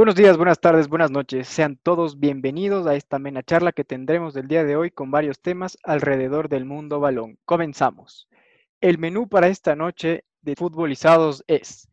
[0.00, 1.46] Buenos días, buenas tardes, buenas noches.
[1.46, 5.42] Sean todos bienvenidos a esta amena charla que tendremos el día de hoy con varios
[5.42, 7.38] temas alrededor del mundo balón.
[7.44, 8.26] Comenzamos.
[8.80, 11.90] El menú para esta noche de futbolizados es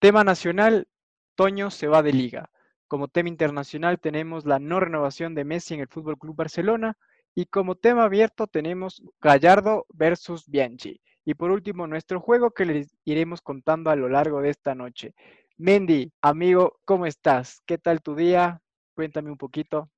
[0.00, 0.88] tema nacional,
[1.36, 2.50] Toño se va de liga.
[2.88, 6.98] Como tema internacional tenemos la no renovación de Messi en el Fútbol Club Barcelona
[7.36, 11.00] y como tema abierto tenemos Gallardo versus Bianchi.
[11.24, 15.14] Y por último, nuestro juego que les iremos contando a lo largo de esta noche.
[15.60, 17.60] Mendy, amigo, ¿cómo estás?
[17.66, 18.60] ¿Qué tal tu día?
[18.94, 19.90] Cuéntame un poquito.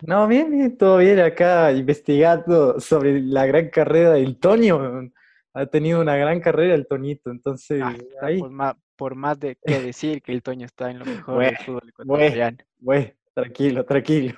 [0.00, 5.10] No, bien, bien, todo bien acá investigando sobre la gran carrera del Toño.
[5.52, 8.38] Ha tenido una gran carrera el Toñito, entonces ah, ahí.
[8.38, 11.58] Por más, por más, de que decir que el Toño está en lo mejor del
[11.58, 12.56] fútbol ecuatoriano.
[12.78, 14.34] Bueno, tranquilo, tranquilo.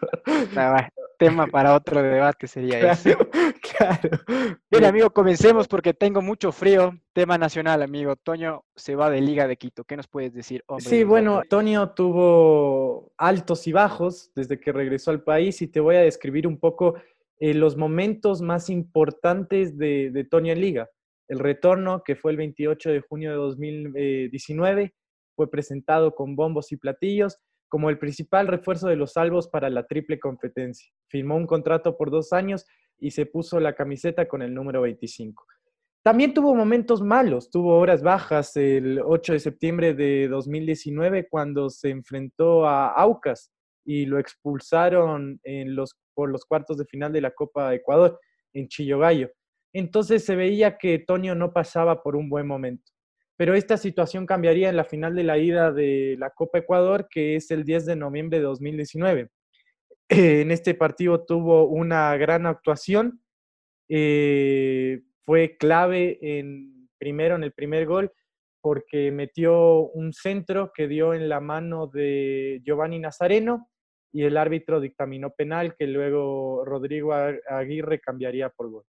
[0.57, 0.89] Ah,
[1.21, 3.11] tema para otro debate sería eso.
[3.77, 4.11] Claro.
[4.71, 6.93] Bien, amigo, comencemos porque tengo mucho frío.
[7.13, 8.17] Tema nacional, amigo.
[8.17, 9.85] Toño se va de Liga de Quito.
[9.85, 10.65] ¿Qué nos puedes decir?
[10.79, 15.97] sí, bueno, Toño tuvo altos y bajos desde que regresó al país y te voy
[15.97, 16.95] a describir un poco
[17.39, 20.91] eh, los momentos más importantes de, de Toño en Liga.
[21.29, 24.95] El retorno, que fue el 28 de junio de 2019,
[25.35, 27.39] fue presentado con bombos y platillos
[27.69, 30.93] como el principal refuerzo de los salvos para la triple competencia.
[31.09, 32.65] Firmó un contrato por dos años
[32.99, 35.47] y se puso la camiseta con el número 25.
[36.03, 41.89] También tuvo momentos malos, tuvo horas bajas el 8 de septiembre de 2019 cuando se
[41.91, 43.51] enfrentó a Aucas
[43.87, 45.41] y lo expulsaron
[46.13, 48.21] por los cuartos de final de la Copa Ecuador
[48.53, 49.31] en Chillogallo.
[49.73, 52.93] Entonces se veía que Tonio no pasaba por un buen momento.
[53.37, 57.37] Pero esta situación cambiaría en la final de la ida de la Copa Ecuador, que
[57.37, 59.31] es el 10 de noviembre de 2019.
[60.09, 63.21] En este partido tuvo una gran actuación,
[63.89, 68.13] eh, fue clave en, primero en el primer gol
[68.61, 73.69] porque metió un centro que dio en la mano de Giovanni Nazareno
[74.11, 78.85] y el árbitro dictaminó penal que luego Rodrigo Aguirre cambiaría por gol.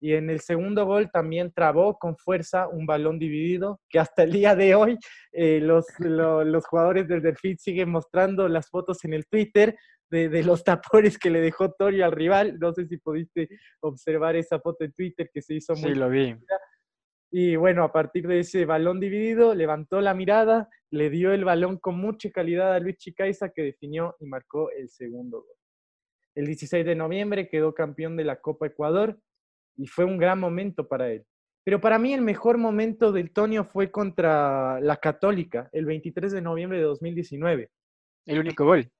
[0.00, 4.32] Y en el segundo gol también trabó con fuerza un balón dividido, que hasta el
[4.32, 4.96] día de hoy
[5.32, 9.76] eh, los, los, jugadores del Delfín siguen mostrando las fotos en el Twitter
[10.10, 12.58] de, los tapones que le dejó Torio al rival.
[12.58, 13.48] No sé si pudiste
[13.80, 15.92] observar esa foto en Twitter que se hizo muy...
[15.92, 16.36] Sí, lo vi.
[17.30, 21.78] Y bueno, a partir de ese balón dividido, levantó la mirada, le dio el balón
[21.78, 25.56] con mucha calidad a Luis Chicaiza, que definió y marcó el segundo gol.
[26.34, 29.18] El 16 de noviembre quedó campeón de la Copa Ecuador
[29.76, 31.26] y fue un gran momento para él.
[31.64, 36.40] Pero para mí el mejor momento del Tonio fue contra la Católica, el 23 de
[36.40, 37.70] noviembre de 2019.
[38.24, 38.90] El único gol.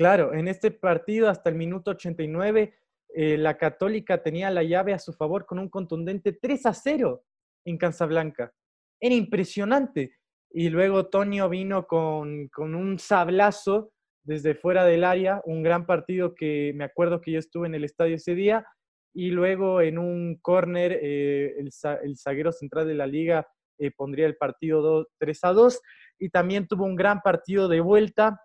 [0.00, 2.72] Claro, en este partido hasta el minuto 89,
[3.14, 7.22] eh, la Católica tenía la llave a su favor con un contundente 3 a 0
[7.66, 8.50] en Casablanca.
[8.98, 10.16] Era impresionante.
[10.50, 16.72] Y luego Tonio vino con, un sablazo desde fuera del área, un gran partido que
[16.74, 18.66] me acuerdo que yo estuve en el estadio ese día,
[19.12, 23.46] y luego en un córner eh, el, zaguero central de la liga
[23.78, 25.82] eh, pondría el partido 3 a 2,
[26.20, 28.40] y también tuvo un gran partido de vuelta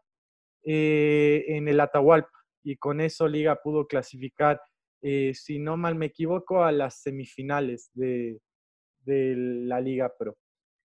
[0.66, 2.30] eh, en el Atahualpa
[2.64, 4.60] y con eso Liga pudo clasificar,
[5.02, 8.40] eh, si no mal me equivoco, a las semifinales de,
[9.02, 10.36] de la Liga Pro.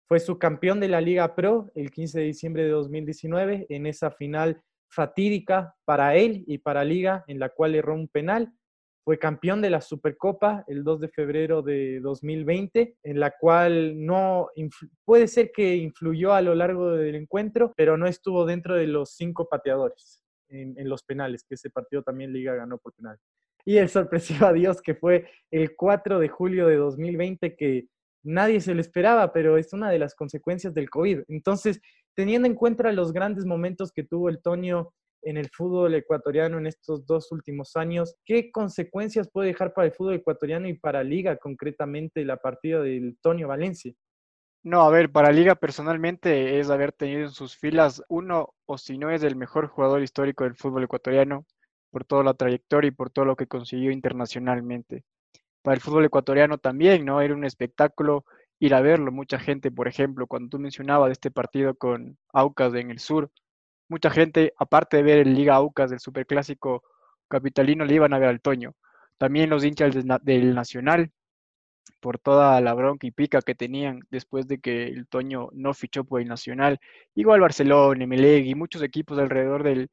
[0.08, 4.10] Fue su campeón de la Liga Pro el 15 de diciembre de 2019 en esa
[4.10, 4.60] final
[4.90, 8.52] fatídica para él y para Liga en la cual erró un penal
[9.04, 14.50] fue campeón de la Supercopa el 2 de febrero de 2020, en la cual no
[15.04, 19.14] puede ser que influyó a lo largo del encuentro, pero no estuvo dentro de los
[19.16, 23.18] cinco pateadores en, los penales, que ese partido también Liga ganó por penal.
[23.64, 27.86] Y el sorpresivo adiós que fue el 4 de julio de 2020, que
[28.22, 31.20] nadie se lo esperaba, pero es una de las consecuencias del COVID.
[31.28, 31.80] Entonces,
[32.14, 36.66] teniendo en cuenta los grandes momentos que tuvo el Toño en el fútbol ecuatoriano en
[36.66, 38.16] estos dos últimos años.
[38.24, 43.18] ¿Qué consecuencias puede dejar para el fútbol ecuatoriano y para Liga concretamente la partida del
[43.20, 43.92] Tonio Valencia?
[44.62, 48.98] No, a ver, para Liga personalmente es haber tenido en sus filas uno, o si
[48.98, 51.46] no es el mejor jugador histórico del fútbol ecuatoriano,
[51.90, 55.04] por toda la trayectoria y por todo lo que consiguió internacionalmente.
[55.62, 57.20] Para el fútbol ecuatoriano también, ¿no?
[57.20, 58.24] Era un espectáculo
[58.58, 59.12] ir a verlo.
[59.12, 63.30] Mucha gente, por ejemplo, cuando tú mencionabas este partido con Aucas en el sur,
[63.90, 66.82] mucha gente, aparte de ver el Liga Aucas del Superclásico
[67.28, 68.74] capitalino, le iban a ver al Toño.
[69.18, 71.10] También los hinchas del, Nacional,
[72.00, 76.04] por toda la bronca y pica que tenían después de que el Toño no fichó
[76.04, 76.78] por el Nacional.
[77.14, 79.90] Igual Barcelona, Emelec y muchos equipos alrededor del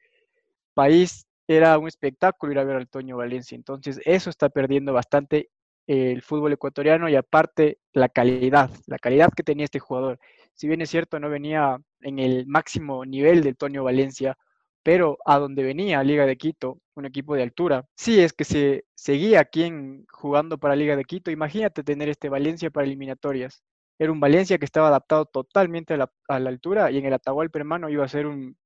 [0.73, 3.55] país, era un espectáculo ir a ver al Toño Valencia.
[3.55, 5.49] Entonces, eso está perdiendo bastante
[5.87, 10.19] el fútbol ecuatoriano y aparte la calidad, la calidad que tenía este jugador.
[10.57, 14.35] Si bien es cierto, no venía en el máximo nivel del Toño Valencia,
[14.81, 18.85] pero a donde venía Liga de Quito, un equipo de altura, sí es que se
[18.95, 19.71] seguía aquí
[20.09, 21.29] jugando para Liga de Quito.
[21.29, 23.61] Imagínate tener este Valencia para eliminatorias.
[23.99, 27.89] Era un Valencia que estaba adaptado totalmente a la, altura y en el Atahualpa hermano
[27.89, 28.57] iba a ser un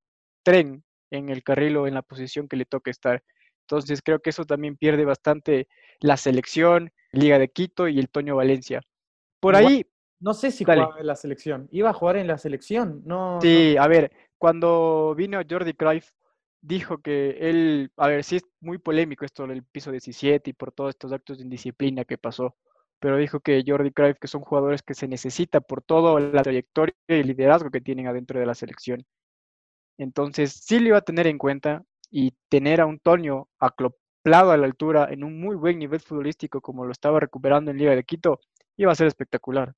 [0.43, 3.21] tren en el carril o en la posición que le toque estar.
[3.67, 5.67] Entonces creo que eso también pierde bastante
[5.99, 8.81] la selección, Liga de Quito y el Toño Valencia.
[9.41, 9.85] Por ahí...
[10.21, 11.67] No sé si jugaba en la selección.
[11.71, 13.39] Iba a jugar en la selección, no...
[13.41, 16.11] Sí, a ver, cuando vino Jordi Cruyff,
[16.61, 20.71] dijo que él, a ver, sí es muy polémico esto del piso 17 y por
[20.71, 22.55] todos estos actos de indisciplina que pasó,
[22.99, 26.95] pero dijo que Jordi Cruyff, que son jugadores que se necesita por toda la trayectoria
[27.07, 29.03] y liderazgo que tienen adentro de la selección.
[29.97, 34.57] Entonces, sí lo iba a tener en cuenta y tener a un Toño acoplado a
[34.57, 38.03] la altura en un muy buen nivel futbolístico como lo estaba recuperando en Liga de
[38.03, 38.39] Quito,
[38.77, 39.73] iba a ser espectacular.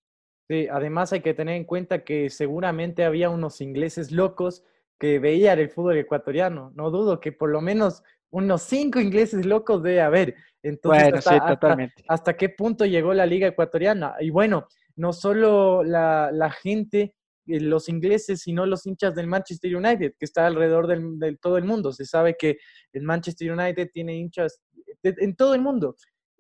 [0.49, 4.63] Sí, además hay que tener en cuenta que seguramente había unos ingleses locos
[4.99, 6.71] que veían el fútbol ecuatoriano.
[6.75, 10.35] No dudo que por lo menos unos cinco ingleses locos debe haber.
[10.61, 12.03] Entonces, bueno, hasta, sí, totalmente.
[12.07, 14.15] Hasta, qué punto llegó la liga ecuatoriana?
[14.19, 17.15] Y bueno, no solo la, la gente,
[17.47, 21.57] eh, los ingleses, sino los hinchas del Manchester United, que está alrededor del, de todo
[21.57, 21.91] el mundo.
[21.93, 22.57] Se sabe que
[22.91, 24.61] el Manchester United tiene hinchas
[25.03, 25.95] en todo el mundo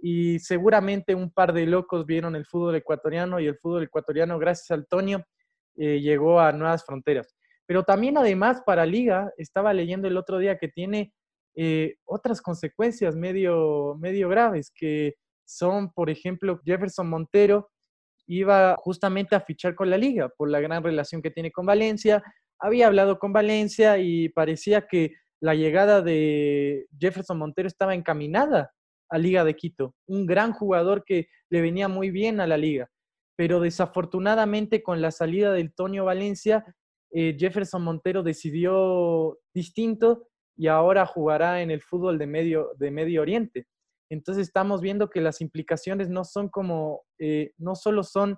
[0.05, 4.69] y seguramente un par de locos vieron el fútbol ecuatoriano y el fútbol ecuatoriano, gracias
[4.71, 5.23] al Toño,
[5.77, 7.33] eh, llegó a nuevas fronteras.
[7.65, 11.13] Pero también además para Liga, estaba leyendo el otro día que tiene
[11.55, 15.15] eh, otras consecuencias medio, medio graves, que
[15.45, 17.69] son, por ejemplo, Jefferson Montero
[18.27, 22.21] iba justamente a fichar con la Liga por la gran relación que tiene con Valencia.
[22.59, 28.73] Había hablado con Valencia y parecía que la llegada de Jefferson Montero estaba encaminada
[29.13, 32.89] a Liga de Quito, un gran jugador que le venía muy bien a la liga,
[33.37, 36.65] pero desafortunadamente con la salida del Tonio Valencia,
[37.11, 43.21] eh, Jefferson Montero decidió distinto y ahora jugará en el fútbol de Medio, de Medio
[43.21, 43.67] Oriente.
[44.09, 48.37] Entonces estamos viendo que las implicaciones no son como, eh, no solo son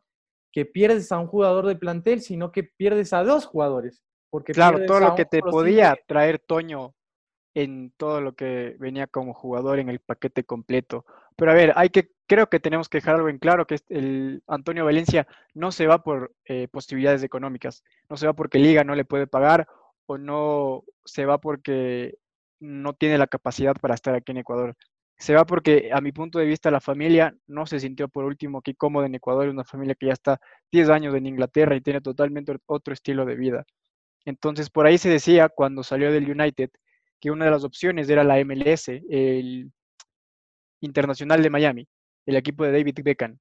[0.51, 4.03] que pierdes a un jugador de plantel, sino que pierdes a dos jugadores.
[4.29, 6.93] Porque claro, todo lo que te podía traer Toño
[7.55, 11.05] en todo lo que venía como jugador en el paquete completo.
[11.37, 14.43] Pero a ver, hay que, creo que tenemos que dejar algo en claro, que el
[14.45, 18.93] Antonio Valencia no se va por eh, posibilidades económicas, no se va porque Liga no
[18.93, 19.67] le puede pagar
[20.05, 22.17] o no se va porque
[22.59, 24.75] no tiene la capacidad para estar aquí en Ecuador.
[25.17, 28.57] Se va porque, a mi punto de vista, la familia no se sintió por último
[28.57, 30.41] aquí cómoda en Ecuador, una familia que ya está
[30.73, 33.65] 10 años en Inglaterra y tiene totalmente otro estilo de vida.
[34.25, 36.69] Entonces, por ahí se decía cuando salió del United
[37.19, 39.71] que una de las opciones era la MLS, el
[40.81, 41.87] Internacional de Miami,
[42.25, 43.37] el equipo de David Beckham,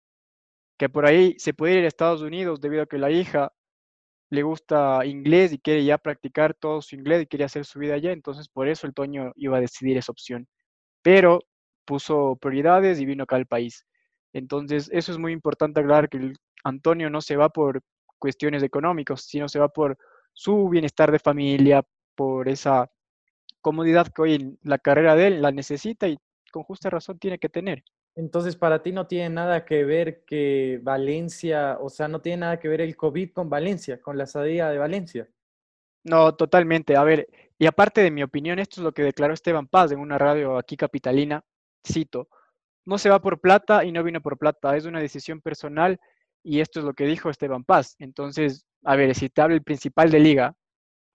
[0.79, 3.53] que por ahí se puede ir a Estados Unidos debido a que la hija
[4.31, 7.94] le gusta inglés y quiere ya practicar todo su inglés y quiere hacer su vida
[7.94, 10.49] allá, entonces por eso el Toño iba a decidir esa opción.
[11.03, 11.41] Pero
[11.85, 13.87] puso prioridades y vino acá al país.
[14.32, 16.32] Entonces, eso es muy importante aclarar que
[16.65, 17.82] Antonio no se va por
[18.19, 19.97] cuestiones económicas, sino se va por
[20.32, 21.85] su bienestar de familia,
[22.17, 22.91] por esa
[23.64, 26.19] comodidad que hoy la carrera de él la necesita y
[26.52, 27.82] con justa razón tiene que tener.
[28.14, 32.61] Entonces, para ti no tiene nada que ver que Valencia, o sea, no tiene nada
[32.61, 35.28] que ver el COVID con Valencia, con la salida de Valencia.
[36.04, 36.94] No, totalmente.
[36.94, 37.26] A ver,
[37.59, 40.59] y aparte de mi opinión, esto es lo que declaró Esteban Paz en una radio
[40.59, 41.42] aquí capitalina,
[41.85, 42.28] cito,
[42.85, 45.99] no se va por plata y no vino por plata, es una decisión personal
[46.42, 47.97] y esto es lo que dijo Esteban Paz.
[47.99, 50.54] Entonces, a ver, si te habla el principal de liga,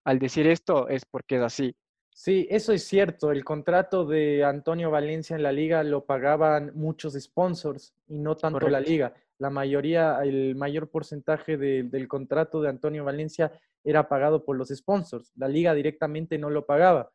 [0.03, 1.75] al decir esto es porque es así.
[2.21, 3.31] Sí, eso es cierto.
[3.31, 8.67] El contrato de Antonio Valencia en la liga lo pagaban muchos sponsors y no tanto
[8.67, 9.13] la liga.
[9.37, 13.53] La mayoría, el mayor porcentaje del contrato de Antonio Valencia
[13.85, 15.31] era pagado por los sponsors.
[15.37, 17.09] La liga directamente no lo pagaba.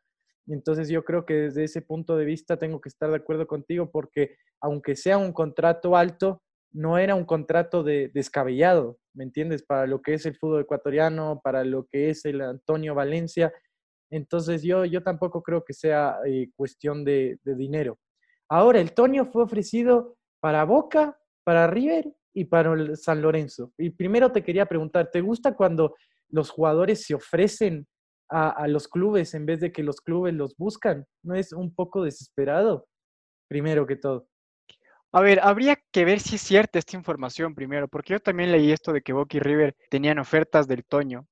[0.47, 3.91] Entonces yo creo que desde ese punto de vista tengo que estar de acuerdo contigo
[3.91, 6.41] porque aunque sea un contrato alto,
[6.73, 9.65] no era un contrato de, descabellado, ¿me entiendes?
[9.65, 13.53] Para lo que es el fútbol ecuatoriano, para lo que es el Antonio Valencia,
[14.11, 17.99] entonces yo, yo tampoco creo que sea eh, cuestión de, dinero.
[18.49, 23.73] Ahora, el Tonio fue ofrecido para Boca, para River y para San Lorenzo.
[23.79, 25.95] Y primero te quería preguntar, ¿te gusta cuando
[26.29, 27.87] los jugadores se ofrecen
[28.29, 31.07] a, a, los clubes en vez de que los clubes los buscan?
[31.23, 32.87] ¿No es un poco desesperado?
[33.49, 34.29] Primero que todo.
[35.15, 38.73] A ver, habría que ver si es cierta esta información primero, porque yo también leí
[38.73, 41.29] esto de que Boca y River tenían ofertas del Toño,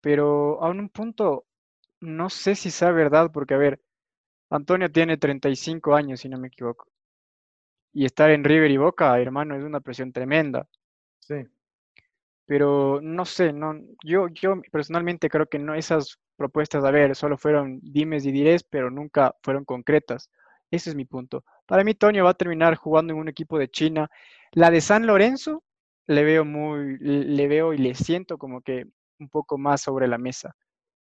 [0.00, 1.44] pero a un punto
[2.04, 3.80] no sé si sea verdad, porque a ver,
[4.50, 6.86] Antonio tiene 35 años, si no me equivoco.
[7.92, 10.68] Y estar en River y Boca, hermano, es una presión tremenda.
[11.20, 11.36] Sí.
[12.46, 17.38] pero no sé, no, yo, yo personalmente creo que no esas propuestas, a ver, solo
[17.38, 20.30] fueron dimes y dirés, pero nunca fueron concretas.
[20.70, 21.44] Ese es mi punto.
[21.66, 24.10] Para mí, Toño va a terminar jugando en un equipo de China.
[24.52, 25.62] La de San Lorenzo
[26.06, 28.86] le veo muy, le veo y le siento como que
[29.18, 30.54] un poco más sobre la mesa.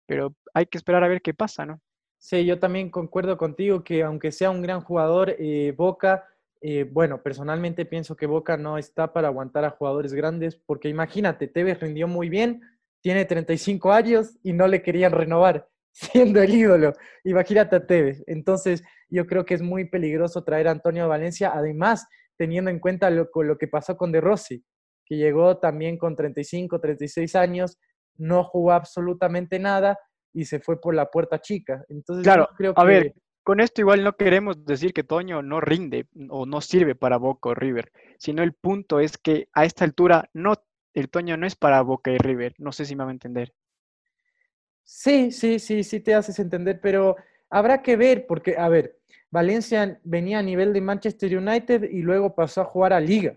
[0.05, 1.81] Pero hay que esperar a ver qué pasa, ¿no?
[2.17, 6.25] Sí, yo también concuerdo contigo que aunque sea un gran jugador, eh, Boca,
[6.61, 11.49] eh, bueno, personalmente pienso que Boca no está para aguantar a jugadores grandes, porque imagínate,
[11.49, 12.61] Tevez rindió muy bien,
[13.01, 16.93] tiene 35 años y no le querían renovar, siendo el ídolo.
[17.25, 18.23] Imagínate a Tevez.
[18.27, 22.07] Entonces, yo creo que es muy peligroso traer a Antonio Valencia, además,
[22.37, 24.63] teniendo en cuenta lo, lo que pasó con De Rossi,
[25.05, 27.77] que llegó también con 35, 36 años,
[28.17, 29.97] no jugó absolutamente nada
[30.33, 31.83] y se fue por la puerta chica.
[31.89, 32.81] Entonces, claro, creo que...
[32.81, 36.95] a ver, con esto igual no queremos decir que Toño no rinde o no sirve
[36.95, 40.53] para Boca o River, sino el punto es que a esta altura no,
[40.93, 42.55] el Toño no es para Boca y River.
[42.57, 43.53] No sé si me va a entender.
[44.83, 47.15] Sí, sí, sí, sí te haces entender, pero
[47.49, 52.35] habrá que ver, porque, a ver, Valencia venía a nivel de Manchester United y luego
[52.35, 53.35] pasó a jugar a Liga.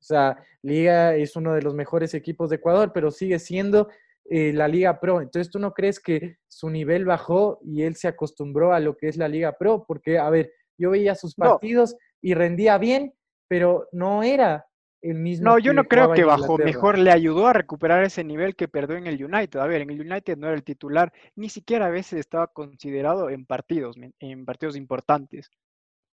[0.00, 3.88] O sea, Liga es uno de los mejores equipos de Ecuador, pero sigue siendo
[4.30, 5.20] eh, la Liga Pro.
[5.20, 9.08] Entonces, ¿tú no crees que su nivel bajó y él se acostumbró a lo que
[9.08, 9.84] es la Liga Pro?
[9.86, 13.14] Porque, a ver, yo veía sus partidos y rendía bien,
[13.48, 14.66] pero no era
[15.02, 15.50] el mismo.
[15.50, 16.58] No, yo no creo que bajó.
[16.58, 19.60] Mejor le ayudó a recuperar ese nivel que perdió en el United.
[19.60, 23.30] A ver, en el United no era el titular, ni siquiera a veces estaba considerado
[23.30, 25.50] en partidos, en partidos importantes.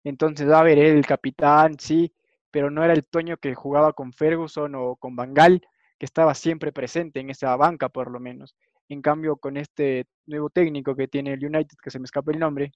[0.03, 2.13] Entonces, a ver, el capitán, sí,
[2.51, 5.61] pero no era el Toño que jugaba con Ferguson o con Bangal
[5.97, 8.55] que estaba siempre presente en esa banca por lo menos.
[8.89, 12.39] En cambio, con este nuevo técnico que tiene el United, que se me escapa el
[12.39, 12.71] nombre,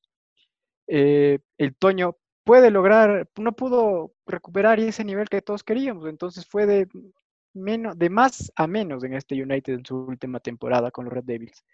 [0.88, 6.68] eh, el Toño puede lograr, no pudo recuperar ese nivel que todos queríamos, entonces fue
[6.68, 6.88] de,
[7.54, 11.24] menos, de más a menos en este United en su última temporada con los Red
[11.24, 11.66] Devils.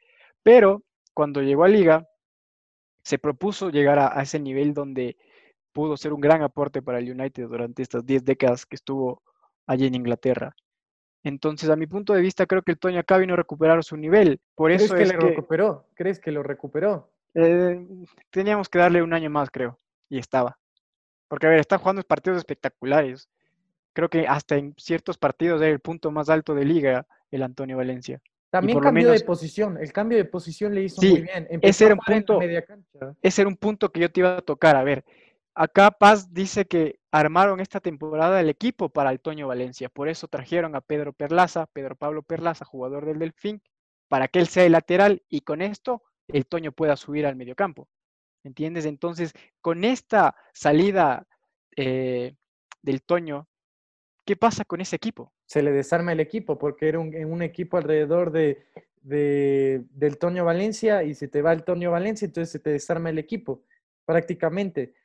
[0.44, 2.08] Pero cuando llegó a liga,
[3.04, 5.18] se propuso llegar a, a ese nivel donde
[5.72, 9.22] pudo ser un gran aporte para el United durante estas 10 décadas que estuvo
[9.66, 10.56] allí en Inglaterra.
[11.24, 13.96] Entonces, a mi punto de vista, creo que el Toño acá vino a recuperar su
[13.96, 14.40] nivel.
[14.56, 15.88] Por ¿Crees eso que es le recuperó?
[15.94, 17.12] ¿Crees que lo recuperó?
[17.36, 17.86] Eh,
[18.32, 19.78] teníamos que darle un año más, creo.
[20.10, 20.58] Y estaba.
[21.28, 23.30] Porque, a ver, está jugando partidos espectaculares.
[23.94, 27.78] Creo que hasta en ciertos partidos era el punto más alto de liga el Antonio
[27.78, 28.22] Valencia.
[28.50, 29.78] También cambió de posición.
[29.78, 31.48] El cambio de posición le hizo muy bien.
[31.62, 32.40] ese era, un punto,
[33.22, 34.76] ese era un punto que yo te iba a tocar.
[34.76, 35.06] A ver,
[35.62, 40.28] Acá Paz dice que armaron esta temporada el equipo para el Toño Valencia, por eso
[40.28, 43.62] trajeron a Pedro Perlaza, Pedro Pablo Perlaza, jugador del Delfín,
[44.08, 47.88] para que él sea el lateral y con esto el Toño pueda subir al mediocampo.
[48.44, 48.88] ¿Entiendes?
[48.88, 51.28] Entonces, con esta salida
[51.78, 52.34] eh,
[52.82, 53.48] del Toño,
[54.26, 55.32] ¿qué pasa con ese equipo?
[55.46, 58.66] Se le desarma el equipo porque era un, equipo alrededor de,
[59.04, 63.20] del Toño Valencia y si te va el Toño Valencia, entonces se te desarma el
[63.20, 63.62] equipo
[64.06, 64.96] prácticamente.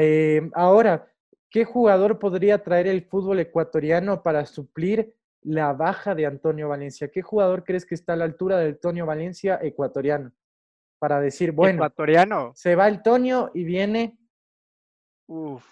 [0.00, 1.10] Eh, ahora,
[1.50, 7.10] ¿qué jugador podría traer el fútbol ecuatoriano para suplir la baja de Antonio Valencia?
[7.10, 10.32] ¿Qué jugador crees que está a la altura del Antonio Valencia ecuatoriano?
[10.98, 12.52] Para decir, bueno, ecuatoriano.
[12.54, 14.18] se va el Toño y viene
[15.28, 15.64] Uf.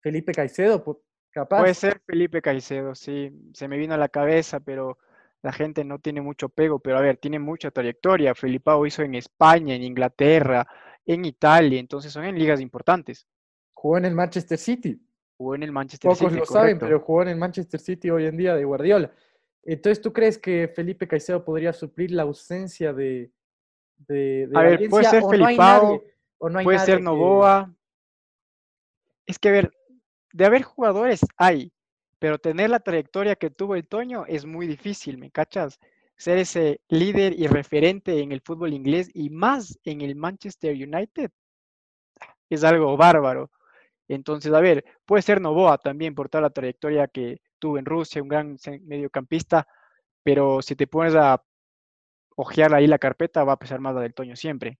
[0.00, 0.82] Felipe Caicedo,
[1.30, 1.60] capaz.
[1.60, 4.98] Puede ser Felipe Caicedo, sí, se me vino a la cabeza, pero
[5.42, 8.34] la gente no tiene mucho pego, pero a ver, tiene mucha trayectoria.
[8.34, 10.66] Felipao hizo en España, en Inglaterra,
[11.06, 13.26] en Italia, entonces son en ligas importantes.
[13.72, 15.00] Jugó en el Manchester City.
[15.36, 16.24] Jugó en el Manchester City.
[16.24, 19.10] Pocos lo saben, pero jugó en el Manchester City hoy en día de Guardiola.
[19.62, 23.30] Entonces, ¿tú crees que Felipe Caicedo podría suplir la ausencia de,
[24.08, 26.02] de, a ver, puede ser Felipao,
[26.38, 27.74] puede ser Novoa.
[29.26, 29.72] Es que, a ver,
[30.32, 31.72] de haber jugadores hay,
[32.18, 35.78] pero tener la trayectoria que tuvo el Toño es muy difícil, ¿me cachas?
[36.20, 41.30] Ser ese líder y referente en el fútbol inglés y más en el Manchester United
[42.50, 43.50] es algo bárbaro.
[44.06, 48.22] Entonces, a ver, puede ser Novoa también por toda la trayectoria que tuvo en Rusia,
[48.22, 49.66] un gran mediocampista,
[50.22, 51.42] pero si te pones a
[52.36, 54.78] ojear ahí la carpeta, va a pesar más la del Toño siempre.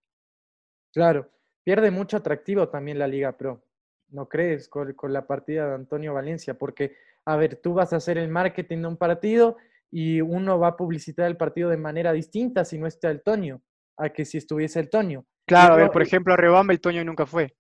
[0.93, 1.31] Claro,
[1.65, 3.65] pierde mucho atractivo también la Liga Pro,
[4.09, 4.69] ¿no crees?
[4.69, 8.29] Con, con la partida de Antonio Valencia, porque, a ver, tú vas a hacer el
[8.29, 9.57] marketing de un partido
[9.91, 13.63] y uno va a publicitar el partido de manera distinta si no está el Toño,
[13.97, 15.27] a que si estuviese el Toño.
[15.47, 17.57] Claro, a ver, por ejemplo, a Rebamba el Toño nunca fue.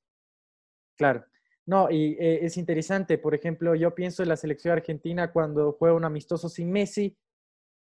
[0.96, 1.24] Claro.
[1.66, 5.94] No, y eh, es interesante, por ejemplo, yo pienso en la selección argentina cuando juega
[5.94, 7.16] un amistoso sin Messi,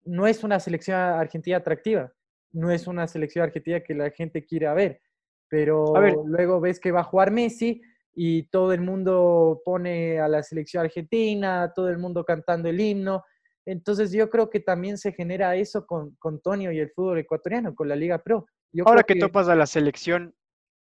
[0.03, 2.11] no es una selección argentina atractiva,
[2.51, 5.01] no es una selección argentina que la gente quiera ver,
[5.47, 5.93] pero
[6.25, 7.81] luego ves que va a jugar Messi
[8.13, 13.23] y todo el mundo pone a la selección argentina, todo el mundo cantando el himno,
[13.65, 17.75] Entonces yo creo que también se genera eso con, con Tonio y el fútbol ecuatoriano,
[17.75, 18.45] con la Liga Pro.
[18.71, 20.33] Yo Ahora que, topas a la selección,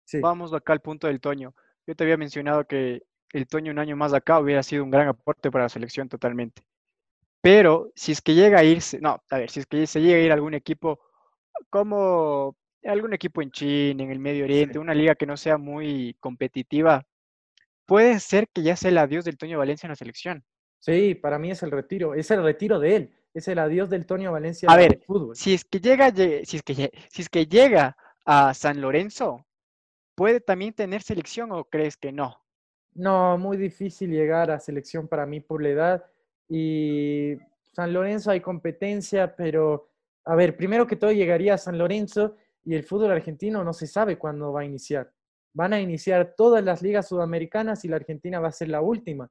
[0.05, 1.53] sí, vamos acá al punto del Toño.
[1.85, 5.07] Yo te había mencionado que el Toño un año más acá hubiera sido un gran
[5.07, 6.63] aporte para la selección totalmente.
[7.41, 10.17] Pero si es que llega a irse, no, a ver, si es que se llega
[10.17, 10.99] a ir a algún equipo
[11.69, 14.79] como algún equipo en China, en el Medio Oriente, Sí.
[14.79, 17.05] una liga que no sea muy competitiva,
[17.85, 20.43] puede ser que ya sea el adiós del Toño Valencia en la selección.
[20.81, 24.05] Sí, para mí es el retiro, es el retiro de él, es el adiós del
[24.05, 25.35] Tonio Valencia A ver, fútbol.
[25.35, 27.95] Si es que llega, lle- si es que, si es que llega
[28.25, 29.45] a San Lorenzo,
[30.15, 32.41] ¿puede también tener selección o crees que no?
[32.93, 36.05] No, muy difícil llegar a selección para mí por la edad.
[36.49, 37.37] Y
[37.71, 39.89] San Lorenzo hay competencia, pero
[40.25, 42.35] a ver, primero que todo llegaría a San Lorenzo
[42.65, 45.11] y el fútbol argentino no se sabe cuándo va a iniciar.
[45.53, 49.29] Van a iniciar todas las ligas sudamericanas y la Argentina va a ser la última,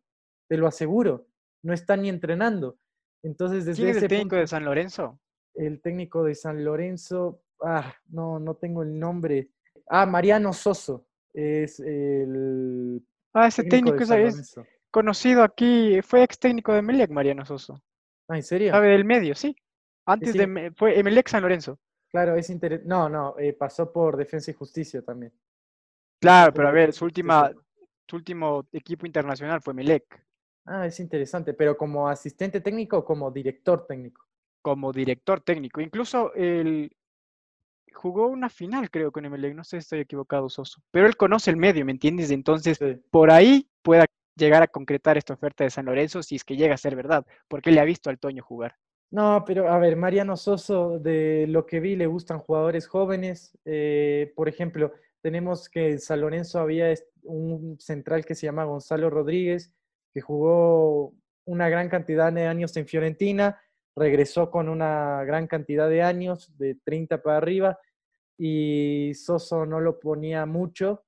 [0.49, 1.26] te lo aseguro.
[1.62, 2.78] No están ni entrenando.
[3.22, 5.20] Entonces, desde ¿Quién es ese el técnico punto, de San Lorenzo?
[5.54, 9.50] el técnico de San Lorenzo, ah, no, no tengo el nombre.
[9.88, 13.02] Ah, Mariano Soso es el
[13.32, 14.56] Ah, ese técnico es,
[14.90, 17.80] conocido aquí, fue ex técnico de Emelec, Mariano Soso.
[18.28, 18.72] Ah, ¿en serio?
[18.72, 19.54] Sabe del medio, sí.
[20.06, 20.38] Antes sí.
[20.38, 21.78] de fue Emelec San Lorenzo.
[22.10, 22.88] Claro, es interesante.
[22.88, 25.32] No, no, eh, pasó por Defensa y Justicia también.
[26.20, 27.52] Claro, pero a ver, su última,
[28.08, 30.04] su último equipo internacional fue Emelec,
[30.72, 34.24] Ah, es interesante, pero como asistente técnico o como director técnico.
[34.62, 35.80] como director técnico.
[35.80, 36.94] Incluso él
[37.94, 39.54] jugó una final, creo, con Emelec.
[39.54, 40.80] No sé si estoy equivocado, Soso.
[40.90, 42.30] Pero él conoce el medio, ¿me entiendes?
[42.30, 43.00] Entonces, Sí.
[43.10, 44.04] por ahí pueda
[44.36, 47.26] llegar a concretar esta oferta de San Lorenzo si es que llega a ser verdad,
[47.48, 48.76] porque él le ha visto al Toño jugar.
[49.10, 53.58] No, pero a ver, Mariano Soso, de lo que vi, le gustan jugadores jóvenes.
[53.64, 59.10] Eh, por ejemplo, tenemos que en San Lorenzo había un central que se llama Gonzalo
[59.10, 59.74] Rodríguez,
[60.12, 61.14] que jugó
[61.46, 63.60] una gran cantidad de años en Fiorentina,
[63.96, 67.78] regresó con una gran cantidad de años, de 30 para arriba,
[68.38, 71.04] y Soso no lo ponía mucho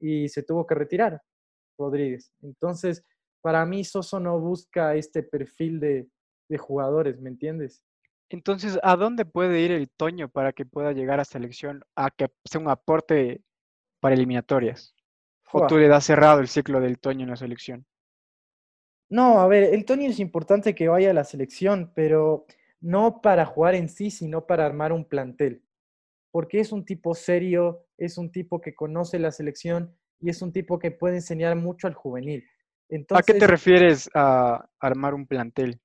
[0.00, 1.20] y se tuvo que retirar,
[1.78, 2.32] Rodríguez.
[2.40, 3.04] Entonces,
[3.42, 6.08] para mí, Soso no busca este perfil de,
[6.48, 7.82] de jugadores, ¿me entiendes?
[8.30, 12.28] Entonces, ¿a dónde puede ir el Toño para que pueda llegar a selección a que
[12.44, 13.42] sea un aporte
[14.00, 14.94] para eliminatorias?
[15.52, 17.84] ¿O tú le das cerrado el ciclo del Toño en la selección?
[19.12, 22.46] No, a ver, el Tony es importante que vaya a la selección, pero
[22.80, 25.62] no para jugar en sí, sino para armar un plantel.
[26.30, 30.50] Porque es un tipo serio, es un tipo que conoce la selección y es un
[30.50, 32.42] tipo que puede enseñar mucho al juvenil.
[33.10, 35.78] ¿A qué te Entonces, refieres a armar un plantel?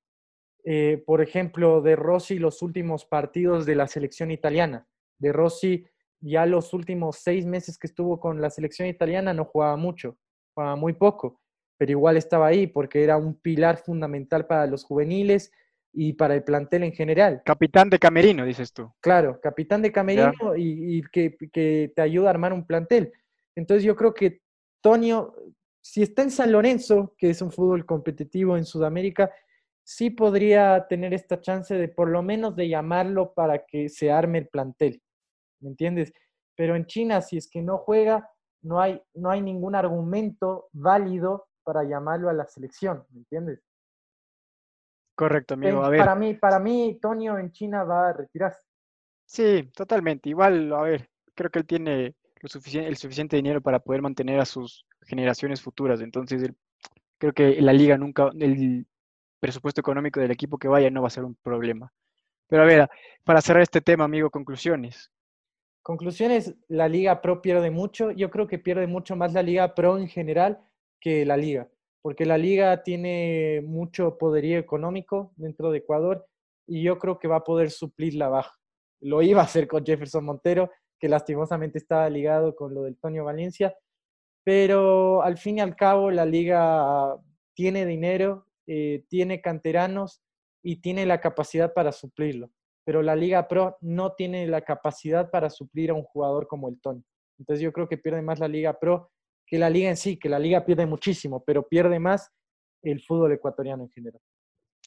[0.64, 4.88] eh, por ejemplo, de Rossi los últimos partidos de la selección italiana.
[5.18, 5.84] De Rossi
[6.20, 10.16] ya los últimos seis meses que estuvo con la selección italiana no jugaba mucho,
[10.54, 11.42] jugaba muy poco,
[11.78, 15.52] pero igual estaba ahí porque era un pilar fundamental para los juveniles
[15.92, 17.40] y para el plantel en general.
[17.44, 18.92] Capitán de Camerino, dices tú.
[19.00, 23.12] Claro, capitán de camerino y, y que, que te ayuda a armar un plantel.
[23.56, 24.42] Entonces yo creo que
[24.82, 25.34] Tonio,
[25.80, 29.32] si está en San Lorenzo, que es un fútbol competitivo en Sudamérica,
[29.82, 34.38] sí podría tener esta chance de por lo menos de llamarlo para que se arme
[34.38, 35.02] el plantel.
[35.60, 36.12] ¿Me entiendes?
[36.54, 38.28] Pero en China, si es que no juega,
[38.62, 43.04] no hay, no hay ningún argumento válido para llamarlo a la selección.
[43.10, 43.60] ¿Me entiendes?
[45.14, 45.80] Correcto, amigo.
[45.80, 48.62] En- A ver, para mí, para mí, Tonio en China va a retirarse.
[49.26, 50.30] sí, totalmente.
[50.30, 52.48] Igual, a ver, creo que él tiene lo
[52.80, 56.00] el suficiente dinero para poder mantener a sus generaciones futuras.
[56.00, 56.56] Entonces, él-
[57.18, 58.86] creo que la liga nunca, el
[59.38, 61.92] presupuesto económico del equipo que vaya no va a ser un problema.
[62.46, 62.88] Pero a ver,
[63.24, 65.10] para cerrar este tema, amigo, conclusiones.
[65.82, 68.10] Conclusiones, la Liga Pro pierde mucho.
[68.12, 70.60] Yo creo que pierde mucho más la Liga Pro en general
[71.00, 71.68] que la Liga,
[72.02, 76.26] porque la Liga tiene mucho poderío económico dentro de Ecuador
[76.66, 78.54] y yo creo que va a poder suplir la baja.
[79.00, 83.24] Lo iba a hacer con Jefferson Montero, que lastimosamente estaba ligado con lo del Tonio
[83.24, 83.76] Valencia,
[84.44, 87.16] pero al fin y al cabo la Liga
[87.54, 90.22] tiene dinero, eh, tiene canteranos
[90.62, 92.50] y tiene la capacidad para suplirlo
[92.88, 96.80] pero la Liga Pro no tiene la capacidad para suplir a un jugador como el
[96.80, 97.04] Tony.
[97.38, 99.10] Entonces yo creo que pierde más la Liga Pro
[99.48, 102.30] que la Liga en sí, que la Liga pierde muchísimo, pero pierde más
[102.82, 104.20] el fútbol ecuatoriano en general.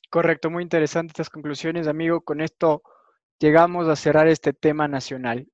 [0.10, 2.22] Correcto, muy interesantes estas conclusiones, amigo.
[2.22, 2.84] Con esto
[3.40, 5.48] llegamos a cerrar este tema nacional.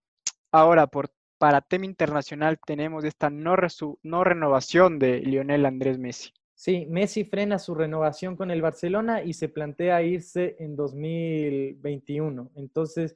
[0.52, 6.32] Ahora, por, para tema internacional, tenemos esta no, resu- no renovación de Lionel Andrés Messi.
[6.56, 12.52] Sí, Messi frena su renovación con el Barcelona y se plantea irse en 2021.
[12.56, 13.16] Entonces,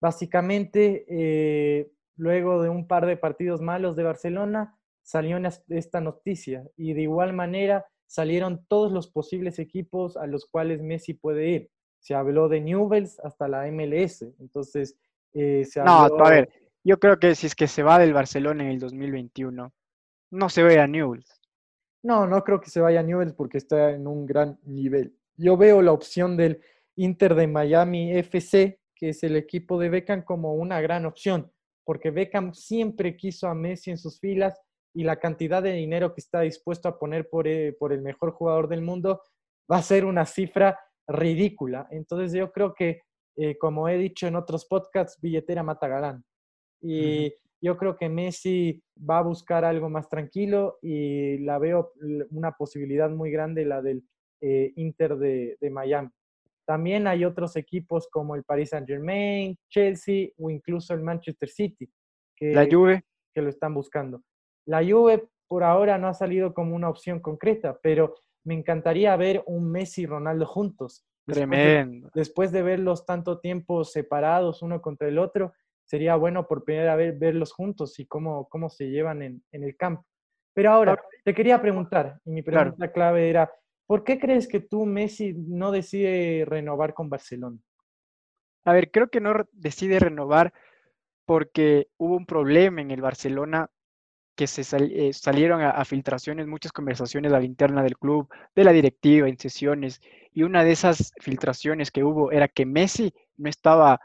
[0.00, 5.38] básicamente, eh, luego de un par de partidos malos de Barcelona, salió
[5.68, 11.14] esta noticia y de igual manera salieron todos los posibles equipos a los cuales Messi
[11.14, 11.70] puede ir.
[12.00, 14.22] Se habló de Newells hasta la MLS.
[14.40, 14.96] Entonces,
[15.32, 16.16] eh, se habló...
[16.16, 16.48] No, a ver,
[16.82, 19.72] yo creo que si es que se va del Barcelona en el 2021,
[20.30, 21.40] no se ve a Newells.
[22.02, 25.16] No, no creo que se vaya a Newells porque está en un gran nivel.
[25.36, 26.60] Yo veo la opción del
[26.96, 31.50] Inter de Miami FC, que es el equipo de Beckham, como una gran opción,
[31.84, 34.60] porque Beckham siempre quiso a Messi en sus filas
[34.94, 38.30] y la cantidad de dinero que está dispuesto a poner por, eh, por el mejor
[38.32, 39.20] jugador del mundo
[39.70, 40.78] va a ser una cifra
[41.08, 41.86] ridícula.
[41.90, 43.02] Entonces yo creo que,
[43.36, 46.24] eh, como he dicho en otros podcasts, billetera mata galán.
[46.80, 51.92] Y yo creo que Messi va a buscar algo más tranquilo y la veo
[52.30, 54.04] una posibilidad muy grande, la del
[54.42, 56.10] eh, Inter de, de, Miami.
[56.66, 61.90] También hay otros equipos como el Paris Saint Germain, Chelsea o incluso el Manchester City.
[62.36, 63.02] Que, la Juve.
[63.32, 64.22] Que lo están buscando.
[64.66, 69.42] La Juve por ahora no ha salido como una opción concreta, pero me encantaría ver
[69.46, 71.06] un Messi y Ronaldo juntos.
[71.26, 72.10] Tremendo.
[72.14, 77.18] después de verlos tanto tiempo separados uno contra el otro, sería bueno por primera vez
[77.18, 80.04] verlos juntos y cómo, cómo se llevan en, el campo.
[80.52, 83.50] Pero ahora, te quería preguntar, y mi pregunta clave era,
[83.86, 87.58] ¿por qué crees que tú, Messi, no decide renovar con Barcelona?
[88.64, 90.52] A ver, creo que no decide renovar
[91.26, 93.70] porque hubo un problema en el Barcelona
[94.34, 98.72] que se eh, salieron a, filtraciones, muchas conversaciones a la interna del club, de la
[98.72, 100.00] directiva, en sesiones,
[100.32, 104.00] y una de esas filtraciones que hubo era que Messi no estaba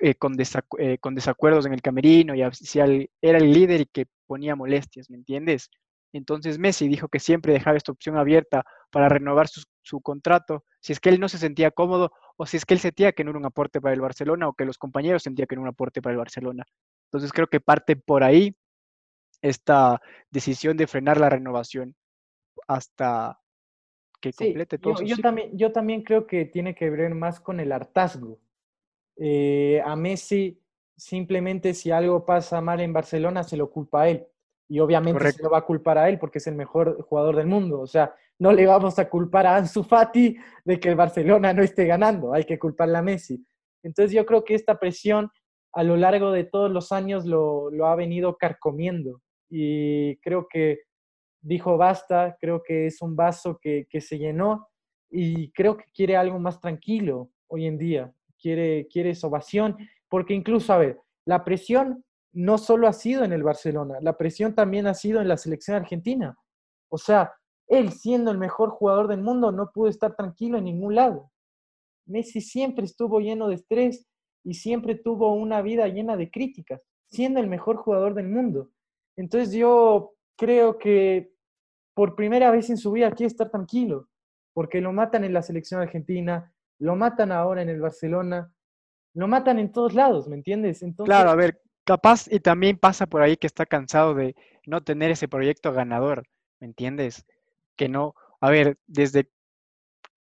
[0.00, 0.36] eh, con,
[0.78, 5.16] eh, con, desacuerdos en el camerino y era el líder y que ponía molestias, ¿me
[5.16, 5.70] entiendes?
[6.12, 10.92] Entonces Messi dijo que siempre dejaba esta opción abierta para renovar su, su, contrato, si
[10.92, 13.30] es que él no se sentía cómodo o si es que él sentía que no
[13.30, 15.74] era un aporte para el Barcelona o que los compañeros sentían que no era un
[15.74, 16.64] aporte para el Barcelona.
[17.08, 18.54] Entonces creo que parte por ahí
[19.42, 21.94] esta decisión de frenar la renovación
[22.66, 23.40] hasta
[24.20, 24.94] que complete todo.
[25.00, 28.38] Yo, yo también, yo también creo que tiene que ver más con el hartazgo.
[29.16, 30.60] Eh, a Messi
[30.96, 34.26] simplemente si algo pasa mal en Barcelona se lo culpa a él.
[34.70, 37.46] Y obviamente se lo va a culpar a él porque es el mejor jugador del
[37.46, 37.80] mundo.
[37.80, 41.62] O sea, no le vamos a culpar a Ansu Fati de que el Barcelona no
[41.62, 42.34] esté ganando.
[42.34, 43.42] Hay que culparle a Messi.
[43.82, 45.30] Entonces yo creo que esta presión
[45.72, 50.80] a lo largo de todos los años lo, lo ha venido carcomiendo y creo que
[51.40, 54.68] dijo basta, creo que es un vaso que, se llenó
[55.10, 59.76] y creo que quiere algo más tranquilo hoy en día, quiere, quiere ovación,
[60.08, 64.54] porque incluso, a ver, la presión no solo ha sido en el Barcelona, la presión
[64.54, 66.36] también ha sido en la selección argentina.
[66.90, 67.32] O sea,
[67.66, 71.30] él siendo el mejor jugador del mundo no pudo estar tranquilo en ningún lado.
[72.06, 74.06] Messi siempre estuvo lleno de estrés
[74.44, 76.80] y siempre tuvo una vida llena de críticas,
[77.10, 78.70] siendo el mejor jugador del mundo.
[79.18, 81.32] Entonces yo creo que
[81.92, 84.08] por primera vez en su vida quiere estar tranquilo,
[84.54, 88.54] porque lo matan en la selección argentina, lo matan ahora en el Barcelona,
[89.14, 90.82] lo matan en todos lados, ¿me entiendes?
[90.82, 91.12] Entonces...
[91.12, 95.10] Claro, a ver, capaz y también pasa por ahí que está cansado de no tener
[95.10, 96.22] ese proyecto ganador,
[96.60, 97.26] ¿me entiendes?
[97.76, 99.28] Que no, a ver, desde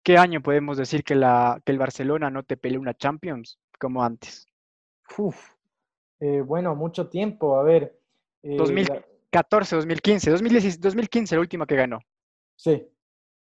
[0.04, 4.02] qué año podemos decir que, la, que el Barcelona no te peleó una Champions como
[4.02, 4.48] antes.
[5.18, 5.38] Uf,
[6.22, 8.00] eh, bueno, mucho tiempo, a ver.
[8.46, 12.00] 2014, 2015, 2015, 2015 la última que ganó.
[12.56, 12.88] Sí.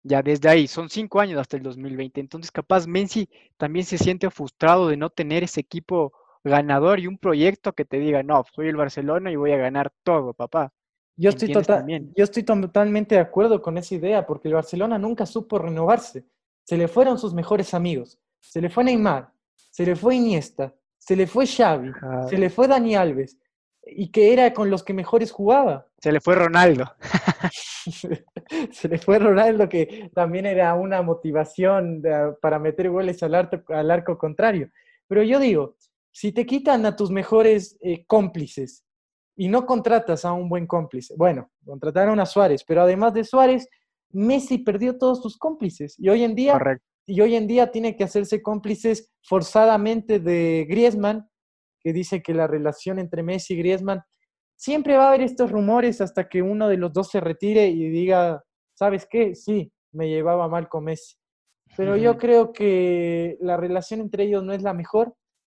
[0.05, 2.21] Ya desde ahí, son cinco años hasta el 2020.
[2.21, 6.13] Entonces, capaz Messi también se siente frustrado de no tener ese equipo
[6.45, 9.93] ganador y un proyecto que te diga, no, soy el Barcelona y voy a ganar
[10.03, 10.73] todo, papá.
[11.17, 15.27] Yo estoy, total, yo estoy totalmente de acuerdo con esa idea, porque el Barcelona nunca
[15.27, 16.25] supo renovarse.
[16.65, 18.19] Se le fueron sus mejores amigos.
[18.41, 19.31] Se le fue Neymar,
[19.71, 21.93] se le fue Iniesta, se le fue Xavi,
[22.29, 23.39] se le fue Dani Alves,
[23.85, 25.87] y que era con los que mejores jugaba.
[25.99, 26.93] Se le fue Ronaldo.
[28.73, 32.03] se le fue Ronaldo, que también era una motivación
[32.41, 34.71] para meter goles al arco, al arco, contrario.
[35.09, 35.77] Pero yo digo,
[36.13, 38.85] si te quitan a tus mejores eh, cómplices
[39.37, 43.69] y no contratas a un buen cómplice, bueno, contrataron a Suárez, pero además de Suárez,
[44.11, 46.61] Messi perdió todos sus cómplices y hoy en día,
[47.07, 51.29] y hoy en día tiene que hacerse cómplices forzadamente de Griezmann,
[51.83, 54.03] que dice que la relación entre Messi y Griezmann,
[54.57, 57.89] siempre va a haber estos rumores hasta que uno de los dos se retire y
[57.89, 59.35] diga, ¿sabes qué?
[59.35, 61.17] Sí, me llevaba mal con Messi.
[61.77, 65.15] Pero yo creo que la relación entre ellos no es la mejor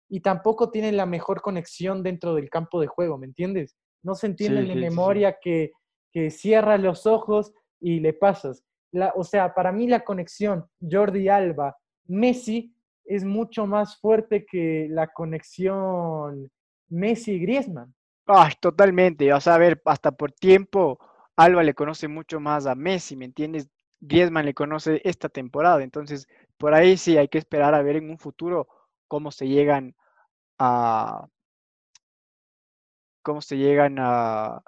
[0.10, 3.76] y tampoco tienen la mejor conexión dentro del campo de juego, ¿me entiendes?
[4.04, 5.72] No se entiende en memoria que,
[6.12, 8.64] que cierras los ojos y le pasas.
[8.92, 12.74] La, o sea, para mí la conexión Jordi Alba, Messi,
[13.08, 16.52] es mucho más fuerte que la conexión
[16.90, 17.94] Messi-Griezmann.
[18.26, 19.32] Ay, totalmente.
[19.34, 21.00] O sea, a ver, hasta por tiempo,
[21.36, 23.70] Alba le conoce mucho más a Messi, ¿me entiendes?
[24.00, 25.82] Griezmann le conoce esta temporada.
[25.84, 28.68] Entonces, por ahí sí hay que esperar a ver en un futuro
[29.08, 29.96] cómo se llegan
[30.60, 31.28] a
[33.22, 34.62] cómo se llegan a,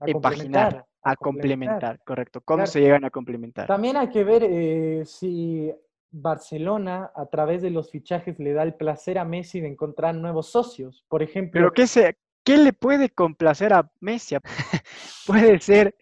[0.00, 1.98] empaginar, a, complementar.
[2.04, 2.42] correcto.
[2.42, 3.66] ¿Cómo se llegan a complementar?
[3.66, 5.72] También hay que ver eh, si
[6.10, 10.50] Barcelona, a través de los fichajes, le da el placer a Messi de encontrar nuevos
[10.50, 11.04] socios.
[11.08, 11.60] Por ejemplo.
[11.60, 14.36] Pero ¿qué, se, qué le puede complacer a Messi?
[15.26, 15.96] puede ser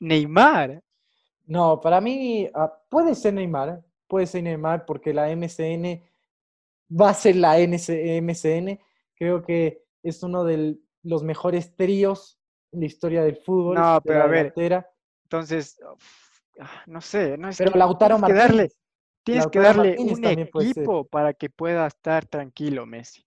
[0.00, 0.82] Neymar.
[1.46, 6.02] No, para mí ah, puede ser Neymar, puede ser Neymar porque la MCN
[6.90, 8.80] va a ser la MCN.
[9.14, 12.40] Creo que es uno de los mejores tríos
[12.72, 13.76] en la historia del fútbol.
[13.76, 14.52] No, pero a ver,
[15.24, 15.78] entonces,
[16.60, 18.76] ah, no sé, no es pero Lautaro Martínez.
[19.26, 23.26] Tienes que darle un equipo para que pueda estar tranquilo Messi.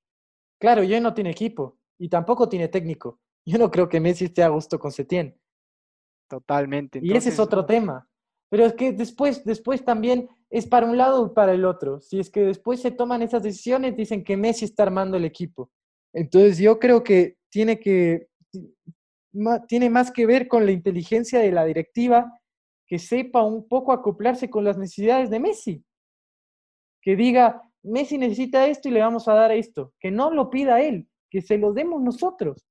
[0.57, 3.19] Claro, yo no tiene equipo y tampoco tiene técnico.
[3.45, 5.37] Yo no creo que Messi esté a gusto con Setién.
[6.29, 7.01] Totalmente.
[7.03, 8.07] y ese es otro tema.
[8.49, 11.99] Pero es que después, después también es para un lado y para el otro.
[11.99, 15.69] Si es que después se toman esas decisiones, dicen que Messi está armando el equipo.
[16.13, 18.29] Entonces yo creo que tiene que
[19.67, 22.39] tiene más que ver con la inteligencia de la directiva
[22.87, 25.83] que sepa un poco acoplarse con las necesidades de Messi
[27.01, 30.81] que diga, Messi necesita esto y le vamos a dar esto, que no lo pida
[30.81, 32.65] él, que se lo demos nosotros.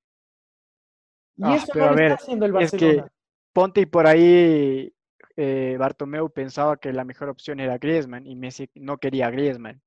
[1.37, 2.93] Y ah, eso no lo está haciendo el Barcelona.
[2.93, 3.11] Es que
[3.53, 4.93] ponte y por ahí
[5.37, 9.81] eh, Bartomeu pensaba que la mejor opción era Griezmann y Messi no quería Griezmann.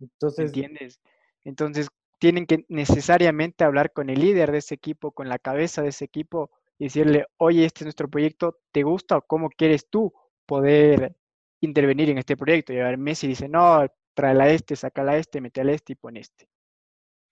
[0.00, 1.00] Entonces, ¿entiendes?
[1.44, 5.88] Entonces tienen que necesariamente hablar con el líder de ese equipo, con la cabeza de
[5.88, 10.12] ese equipo y decirle, oye, este es nuestro proyecto, ¿te gusta o cómo quieres tú
[10.46, 11.16] poder
[11.60, 12.72] intervenir en este proyecto.
[12.72, 15.92] Y a ver, Messi dice, no, tráela a este, sácala a este, mete al este
[15.92, 16.48] y pon este.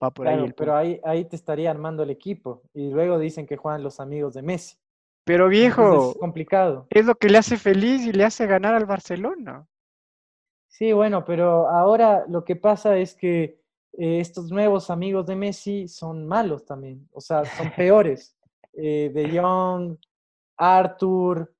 [0.02, 2.62] Va por ahí pero ahí, ahí te estaría armando el equipo.
[2.74, 4.76] Y luego dicen que juegan los amigos de Messi.
[5.24, 6.86] Pero viejo, es complicado.
[6.90, 9.66] Es lo que le hace feliz y le hace ganar al Barcelona.
[10.68, 13.58] Sí, bueno, pero ahora lo que pasa es que
[13.98, 18.36] eh, estos nuevos amigos de Messi son malos también, o sea, son peores.
[18.74, 19.96] Eh, de Jong,
[20.58, 21.52] Arthur,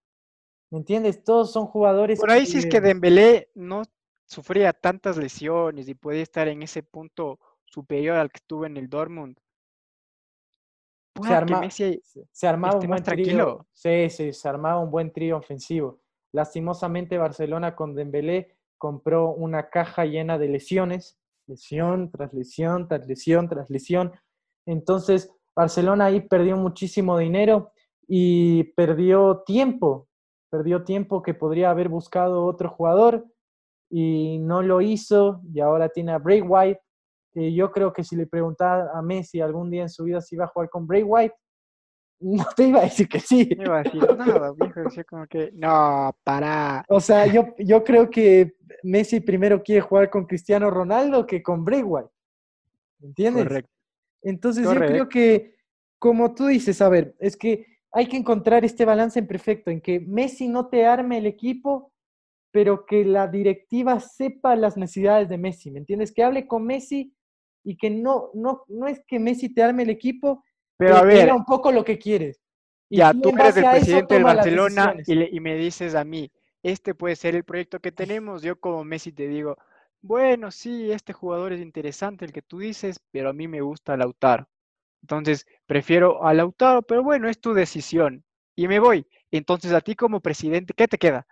[0.70, 1.22] ¿Me entiendes?
[1.22, 2.18] Todos son jugadores.
[2.18, 3.82] Por ahí sí es que Dembélé no
[4.26, 8.88] sufría tantas lesiones y podía estar en ese punto superior al que estuvo en el
[8.88, 9.38] Dortmund.
[12.32, 13.66] se, armaba un buen trío.
[13.72, 16.00] Sí, sí, se armaba un buen trío ofensivo.
[16.32, 23.48] Lastimosamente Barcelona con Dembélé compró una caja llena de lesiones, lesión tras lesión, tras lesión,
[23.48, 24.12] tras lesión.
[24.66, 27.72] Entonces Barcelona ahí perdió muchísimo dinero
[28.06, 30.05] y perdió tiempo
[30.50, 33.26] perdió tiempo que podría haber buscado otro jugador
[33.90, 36.80] y no lo hizo y ahora tiene a Bray White.
[37.34, 40.44] Yo creo que si le preguntaba a Messi algún día en su vida si iba
[40.44, 41.34] a jugar con Bray White,
[42.20, 43.48] no te iba a decir que sí.
[43.56, 46.84] No iba a decir nada, viejo, decía como que no, para.
[46.88, 51.64] O sea, yo, yo creo que Messi primero quiere jugar con Cristiano Ronaldo que con
[51.64, 52.10] Bray White.
[53.00, 53.44] ¿Entiendes?
[53.44, 53.70] Correcto.
[54.22, 55.54] Entonces yo creo que,
[55.98, 59.80] como tú dices, a ver, es que hay que encontrar este balance en perfecto, en
[59.80, 61.94] que Messi no te arme el equipo,
[62.52, 66.12] pero que la directiva sepa las necesidades de Messi, ¿me entiendes?
[66.12, 67.14] Que hable con Messi
[67.64, 70.44] y que no, no, no es que Messi te arme el equipo,
[70.76, 72.42] pero a ver, un poco lo que quieres.
[72.90, 76.30] ya, tú eres el presidente del Barcelona y, y me dices a mí,
[76.62, 79.56] este puede ser el proyecto que tenemos, yo como Messi te digo,
[80.02, 83.96] bueno, sí, este jugador es interesante, el que tú dices, pero a mí me gusta
[83.96, 84.50] Lautaro.
[85.06, 88.24] Entonces, prefiero a Lautaro, pero bueno, es tu decisión.
[88.56, 89.06] Y me voy.
[89.30, 91.28] Entonces, a ti como presidente, ¿qué te queda?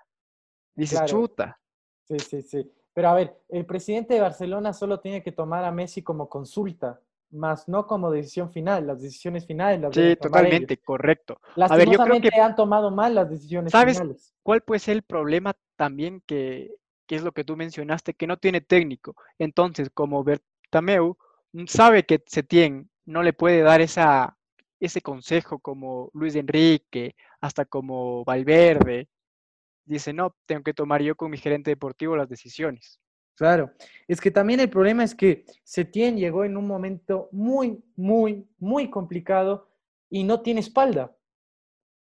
[0.76, 1.58] Dices, chuta.
[2.04, 2.70] Sí, sí, sí.
[2.92, 7.00] Pero a ver, el presidente de Barcelona solo tiene que tomar a Messi como consulta,
[7.32, 8.86] más no como decisión final.
[8.86, 11.40] Las decisiones finales las Sí, totalmente, correcto.
[11.56, 14.32] a ver, yo creo que han tomado mal las decisiones ¿sabes finales.
[14.44, 16.76] ¿Cuál puede ser el problema también que,
[17.08, 19.16] que, es lo que tú mencionaste, que no tiene técnico?
[19.40, 21.16] Entonces, como Bertameu
[21.66, 24.36] sabe que se tiene no le puede dar esa,
[24.80, 29.08] ese consejo como Luis Enrique, hasta como Valverde.
[29.84, 33.00] Dice, no, tengo que tomar yo con mi gerente deportivo las decisiones.
[33.36, 33.72] Claro,
[34.06, 38.90] es que también el problema es que Setién llegó en un momento muy, muy, muy
[38.90, 39.68] complicado
[40.08, 41.16] y no tiene espalda.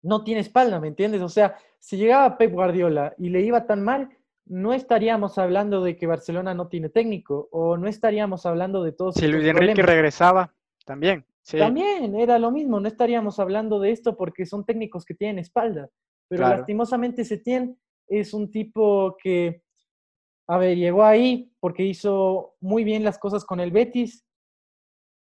[0.03, 1.23] No tiene espalda, ¿me entiendes?
[1.23, 4.11] O sea, si llegaba Pep Guardiola y le iba tan mal,
[4.45, 9.15] no estaríamos hablando de que Barcelona no tiene técnico o no estaríamos hablando de todos.
[9.15, 10.53] Si Luis Enrique regresaba.
[10.85, 11.59] También, sí.
[11.59, 15.89] También era lo mismo, no estaríamos hablando de esto porque son técnicos que tienen espalda,
[16.29, 19.63] pero lastimosamente Setien es un tipo que,
[20.47, 24.25] a ver, llegó ahí porque hizo muy bien las cosas con el Betis,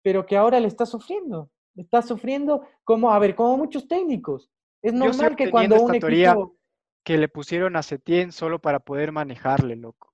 [0.04, 4.50] pero que ahora le está sufriendo, está sufriendo como, a ver, como muchos técnicos.
[4.82, 6.58] Es normal que cuando un equipo
[7.04, 10.13] que le pusieron a Setién solo para poder manejarle, loco.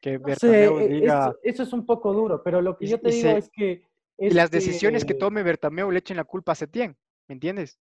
[0.00, 1.34] Que no sé, e, diga...
[1.42, 3.84] Eso, es un poco duro, pero lo que yo te digo es que...
[4.18, 6.96] y las decisiones que tome Bertameo le echen la culpa a Setién,
[7.28, 7.78] ¿me entiendes?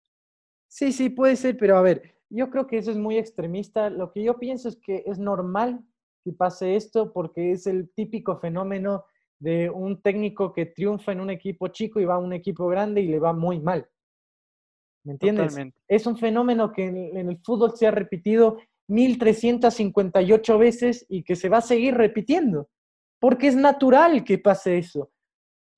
[0.68, 3.90] Sí, sí, puede ser, pero a ver, yo creo que eso es muy extremista.
[3.90, 5.84] Lo que yo pienso es que es normal
[6.24, 9.04] que pase esto porque es el típico fenómeno
[9.38, 13.02] de un técnico que triunfa en un equipo chico y va a un equipo grande
[13.02, 13.88] y le va muy mal.
[15.04, 15.56] ¿Me entiendes?
[15.86, 21.48] Es un fenómeno que en, el fútbol se ha repetido 1358 veces y que se
[21.48, 22.68] va a seguir repitiendo,
[23.20, 25.12] porque es natural que pase eso.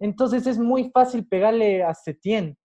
[0.00, 2.56] Entonces es muy fácil pegarle a Setién,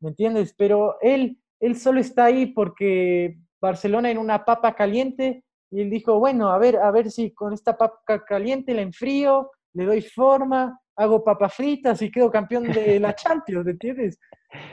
[0.00, 0.54] ¿me entiendes?
[0.56, 6.18] Pero él, él solo está ahí porque Barcelona en una papa caliente y él dijo,
[6.18, 10.80] bueno, a ver, a ver si con esta papa caliente la enfrío, le doy forma,
[10.96, 14.18] hago papas fritas y quedo campeón de la Champions, ¿entiendes?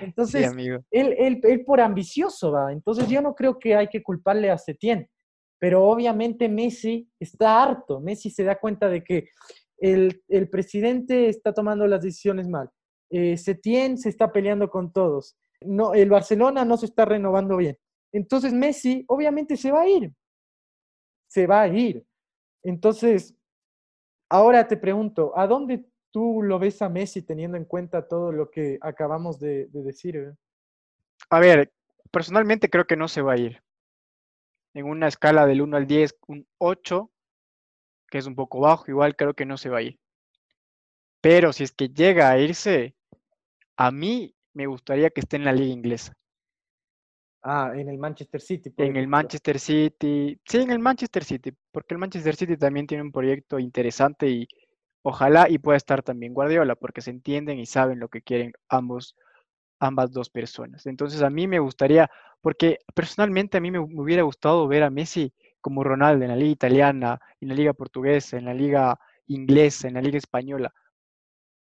[0.01, 0.51] Entonces,
[0.91, 2.71] Él, él, él, por ambicioso va.
[2.71, 5.09] Entonces yo no creo que hay que culparle a Setién,
[5.59, 7.99] pero obviamente Messi está harto.
[7.99, 9.29] Messi se da cuenta de que
[9.77, 12.69] el, presidente está tomando las decisiones mal.
[13.09, 15.37] Eh, Setién se está peleando con todos.
[15.59, 17.77] El Barcelona no se está renovando bien.
[18.11, 20.13] Entonces Messi obviamente se va a ir.
[21.27, 22.05] Se va a ir.
[22.63, 23.35] Entonces,
[24.29, 28.49] ahora te pregunto, ¿a dónde tú lo ves a Messi teniendo en cuenta todo lo
[28.49, 30.15] que acabamos de, decir?
[30.15, 30.33] Eh?
[31.29, 31.73] A ver,
[32.11, 33.61] personalmente creo que no se va a ir.
[34.75, 37.11] En una escala del 1 al 10, un 8,
[38.13, 39.97] que es un poco bajo, igual creo que no se va a ir.
[41.19, 42.93] Pero si es que llega a irse,
[43.75, 46.13] a mí me gustaría que esté en la liga inglesa.
[47.41, 48.71] Ah, en el Manchester City.
[48.77, 50.39] en el Manchester City.
[50.45, 54.47] Sí, en el Manchester City, porque el Manchester City también tiene un proyecto interesante y
[55.05, 59.17] Ojalá y pueda estar también Guardiola, porque se entienden y saben lo que quieren ambos,
[59.79, 60.85] ambas dos personas.
[60.85, 62.09] Entonces a mí me gustaría,
[62.41, 66.51] porque personalmente a mí me, hubiera gustado ver a Messi como Ronaldo en la liga
[66.51, 70.73] italiana, en la liga portuguesa, en la liga inglesa, en la liga española,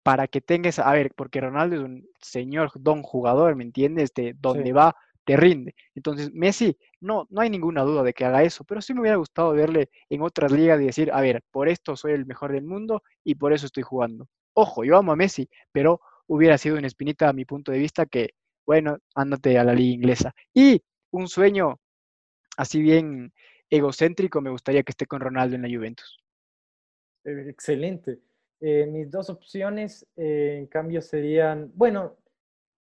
[0.03, 4.13] para que tengas, a ver, porque Ronaldo es un señor don jugador, ¿me entiendes?
[4.15, 5.75] De donde va te rinde.
[5.95, 9.19] Entonces, Messi, no, no hay ninguna duda de que haga eso, pero sí me hubiera
[9.19, 12.65] gustado verle en otras ligas y decir, a ver, por esto soy el mejor del
[12.65, 14.29] mundo y por eso estoy jugando.
[14.55, 18.07] Ojo, yo amo a Messi, pero hubiera sido una espinita a mi punto de vista
[18.07, 18.31] que,
[18.67, 20.35] bueno, ándate a la liga inglesa.
[20.55, 21.79] Y un sueño
[22.57, 23.33] así bien
[23.71, 26.19] egocéntrico, me gustaría que esté con Ronaldo en la Juventus.
[27.25, 28.19] Eh, excelente.
[28.61, 32.19] Eh, mis dos opciones, eh, en cambio, serían, bueno,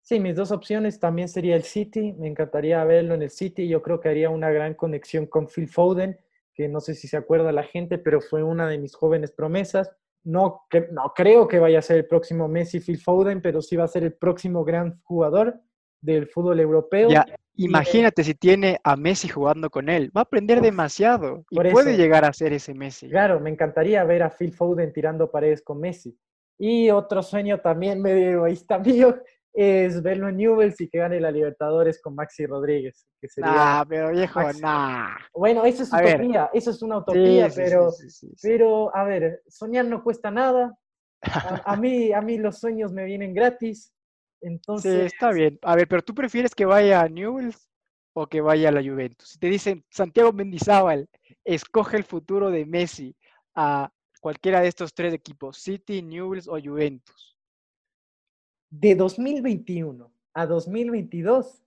[0.02, 2.14] Sí, mis dos opciones también sería el City.
[2.14, 3.68] Me encantaría verlo en el City.
[3.68, 6.18] Yo creo que haría una gran conexión con Phil Foden,
[6.54, 9.90] que no sé si se acuerda la gente, pero fue una de mis jóvenes promesas.
[10.24, 13.84] No, no creo que vaya a ser el próximo Messi Phil Foden, pero sí va
[13.84, 15.60] a ser el próximo gran jugador
[16.00, 17.08] del fútbol europeo.
[17.08, 20.10] Ya, imagínate si tiene a Messi jugando con él.
[20.16, 23.08] Va a aprender demasiado y puede llegar a ser ese Messi.
[23.08, 26.16] Claro, me encantaría ver a Phil Foden tirando paredes con Messi.
[26.58, 29.16] Y otro sueño también medio egoísta mío
[29.52, 33.06] es verlo en Newells y que gane la Libertadores con Maxi Rodríguez.
[33.20, 35.16] Que sería pero viejo, nah.
[35.34, 37.90] Bueno, eso es utopía, eso es una utopía, pero,
[38.42, 40.76] pero, a ver, soñar no cuesta nada.
[41.66, 43.92] A, mí, a mí los sueños me vienen gratis.
[44.40, 45.00] Entonces...
[45.00, 45.58] Sí, está bien.
[45.62, 47.68] A ver, pero tú prefieres que vaya a Newells
[48.12, 49.28] o que vaya a la Juventus.
[49.28, 51.08] Si te dicen Santiago Mendizábal,
[51.44, 53.16] escoge el futuro de Messi
[53.54, 57.30] a cualquiera de estos tres equipos, City, Newells o Juventus
[58.70, 61.62] de 2021 a 2022,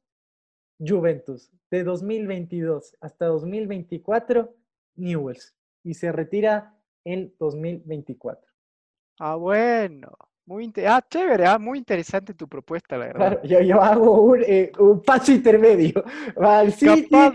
[0.79, 1.51] Juventus.
[1.69, 4.55] De 2022 hasta 2024,
[4.95, 5.55] Newells.
[5.83, 8.49] Y se retira en 2024.
[9.19, 10.12] Ah, bueno.
[10.45, 13.43] Muy ah, chévere, ah, muy interesante tu propuesta, la verdad.
[13.43, 16.03] yo, hago un, eh, un, paso intermedio.
[16.41, 17.27] Va al City, va,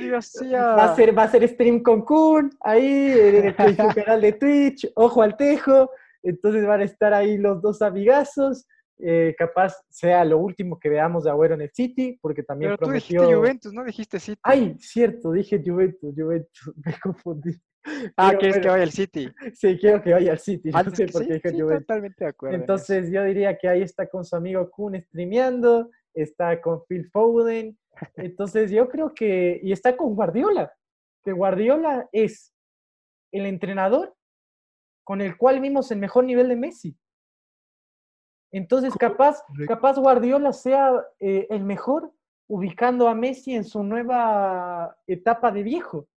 [0.84, 5.22] a ser, va a ser stream con Kun, ahí, en, su canal de Twitch, ojo
[5.22, 5.90] al tejo.
[6.22, 8.66] Entonces van a estar ahí los dos amigazos.
[8.98, 12.88] Eh, capaz sea lo último que veamos de Agüero en el City, porque también Pero
[12.88, 13.84] tú dijiste Juventus, ¿no?
[13.84, 14.40] Dijiste City.
[14.42, 17.56] Ay, cierto, dije Juventus, Juventus, me confundí.
[18.16, 19.28] Ah, ¿quieres que vaya al City?
[19.54, 21.86] Sí, quiero que vaya al City, no sé por qué dije Juventus.
[21.86, 22.56] totalmente de acuerdo.
[22.56, 27.78] Entonces yo diría que ahí está con su amigo Kun streameando, está con Phil Foden,
[28.16, 30.72] entonces yo creo que, y está con Guardiola,
[31.24, 32.54] que Guardiola es
[33.32, 34.14] el entrenador
[35.04, 36.96] con el cual vimos el mejor nivel de Messi.
[38.50, 42.12] Entonces, capaz, capaz Guardiola sea eh, el mejor
[42.46, 46.08] ubicando a Messi en su nueva etapa de viejo,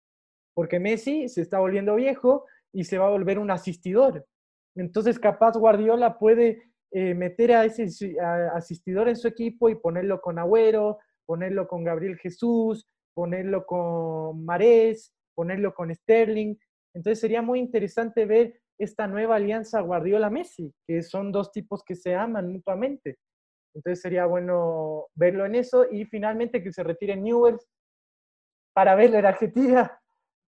[0.54, 4.26] porque Messi se está volviendo viejo y se va a volver un asistidor.
[4.76, 7.88] Entonces, capaz Guardiola puede eh, meter a ese
[8.54, 15.14] asistidor en su equipo y ponerlo con Agüero, ponerlo con Gabriel Jesús, ponerlo con Marés,
[15.36, 16.56] ponerlo con Sterling.
[16.94, 22.16] Entonces sería muy interesante ver esta nueva alianza Guardiola-Messi, que son dos tipos que se
[22.16, 23.18] aman mutuamente.
[23.74, 27.66] Entonces sería bueno verlo en eso y finalmente que se retire Newells
[28.74, 30.01] para verlo en Argentina,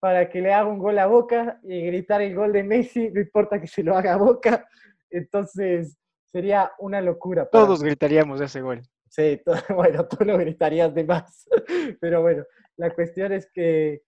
[0.04, 3.22] para que le haga un gol a Boca y gritar el gol de Messi, no
[3.22, 4.68] importa que se lo haga a Boca.
[5.10, 7.46] Entonces sería una locura.
[7.50, 8.82] Todos gritaríamos ese gol.
[9.08, 9.42] Sí,
[9.74, 11.48] bueno, tú lo gritarías de más.
[12.02, 12.44] Pero bueno,
[12.76, 14.04] la cuestión es que,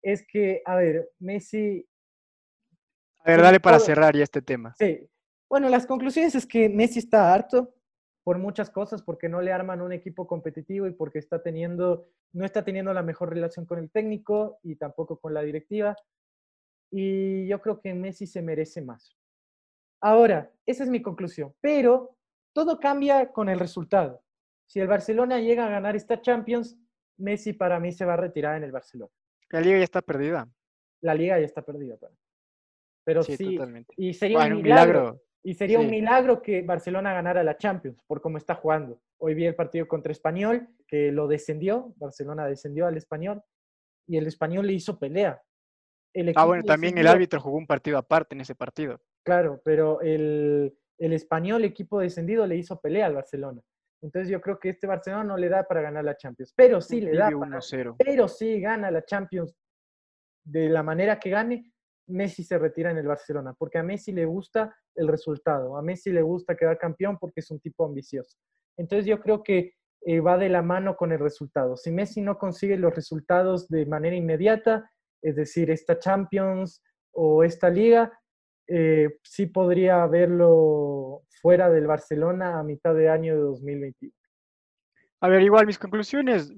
[0.00, 1.86] es que, a ver, Messi
[3.22, 4.74] a ver, dale para cerrar ya este tema.
[4.78, 5.06] Sí.
[5.50, 7.74] Bueno, las conclusiones es que Messi está harto
[8.26, 12.44] por muchas cosas, porque no le arman un equipo competitivo y porque está teniendo, no
[12.44, 15.94] está teniendo la mejor relación con el técnico y tampoco con la directiva.
[16.90, 19.16] Y yo creo que Messi se merece más.
[20.00, 21.54] Ahora, esa es mi conclusión.
[21.60, 22.16] Pero
[22.52, 24.24] todo cambia con el resultado.
[24.66, 26.76] Si el Barcelona llega a ganar esta Champions,
[27.18, 29.12] Messi para mí se va a retirar en el Barcelona.
[29.50, 30.48] La liga ya está perdida.
[31.00, 31.96] La liga ya está perdida.
[31.96, 32.12] Para
[33.04, 33.56] pero sí,
[33.96, 35.22] y sería un milagro.
[35.46, 39.00] Y sería un milagro que Barcelona ganara la Champions por cómo está jugando.
[39.18, 43.40] Hoy vi el partido contra Español, que lo descendió, Barcelona descendió al Español
[44.08, 45.40] y el Español le hizo pelea.
[46.34, 49.00] ah, bueno, también el árbitro jugó un partido aparte en ese partido.
[49.24, 53.62] Claro, pero el, el Español, equipo descendido, le hizo pelea al Barcelona.
[54.02, 57.00] Entonces yo creo que este Barcelona no le da para ganar la Champions, pero sí
[57.00, 57.60] le da para,
[57.96, 59.56] pero sí gana la Champions
[60.44, 61.72] de la manera que gane,
[62.08, 66.10] Messi se retira en el Barcelona, porque a Messi le gusta el resultado, a Messi
[66.10, 68.38] le gusta quedar campeón porque es un tipo ambicioso.
[68.76, 71.76] Entonces yo creo que eh, va de la mano con el resultado.
[71.76, 74.90] Si Messi no consigue los resultados de manera inmediata,
[75.22, 76.82] es decir, esta Champions
[77.12, 78.12] o esta liga,
[78.68, 84.12] eh, sí podría verlo fuera del Barcelona a mitad de año de 2021.
[85.20, 86.52] A ver, igual mis conclusiones,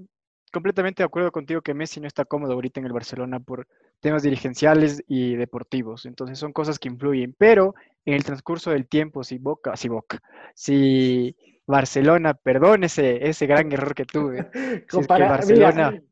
[0.50, 3.66] completamente de acuerdo contigo que Messi no está cómodo ahorita en el Barcelona por
[4.00, 6.06] temas dirigenciales y deportivos.
[6.06, 7.34] Entonces son cosas que influyen.
[7.38, 7.74] Pero
[8.04, 10.20] en el transcurso del tiempo, si Boca, si Boca,
[10.54, 11.36] si
[11.66, 14.50] Barcelona, perdón ese, ese gran error que tuve.
[14.90, 16.02] Si es que el Barcelona,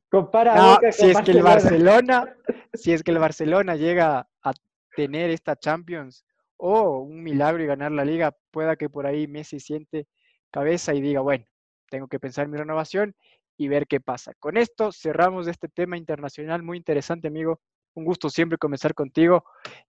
[0.92, 2.36] si es que el Barcelona,
[2.74, 4.52] si es que el Barcelona llega a
[4.94, 6.24] tener esta Champions
[6.56, 10.06] o un milagro y ganar la liga, pueda que por ahí Messi siente
[10.50, 11.44] cabeza y diga, bueno,
[11.90, 13.14] tengo que pensar en mi renovación
[13.56, 14.34] y ver qué pasa.
[14.38, 17.60] Con esto cerramos este tema internacional muy interesante, amigo.
[17.94, 19.44] Un gusto siempre comenzar contigo.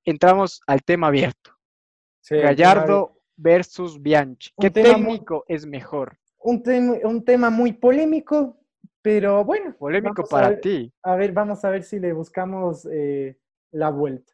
[0.05, 1.51] Entramos al tema abierto.
[2.29, 4.51] Gallardo versus Bianchi.
[4.59, 6.17] ¿Qué técnico es mejor?
[6.39, 6.63] Un,
[7.03, 8.57] un tema muy polémico,
[9.01, 9.75] pero bueno.
[9.77, 10.91] Polémico para ti.
[11.03, 13.37] A ver, vamos a ver si le buscamos eh,
[13.71, 14.33] la vuelta.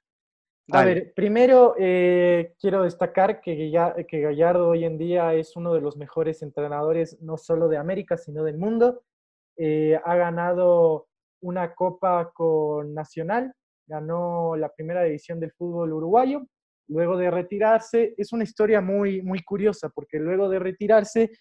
[0.72, 3.70] A ver, primero eh, quiero destacar que,
[4.08, 8.18] que Gallardo hoy en día es uno de los mejores entrenadores, no solo de América,
[8.18, 9.04] sino del mundo.
[9.58, 11.08] Eh, ha ganado
[11.42, 13.54] una copa con Nacional,
[13.88, 16.48] ganó la primera división del fútbol uruguayo.
[16.88, 21.32] Luego de retirarse, es una historia muy, muy curiosa, porque luego de retirarse,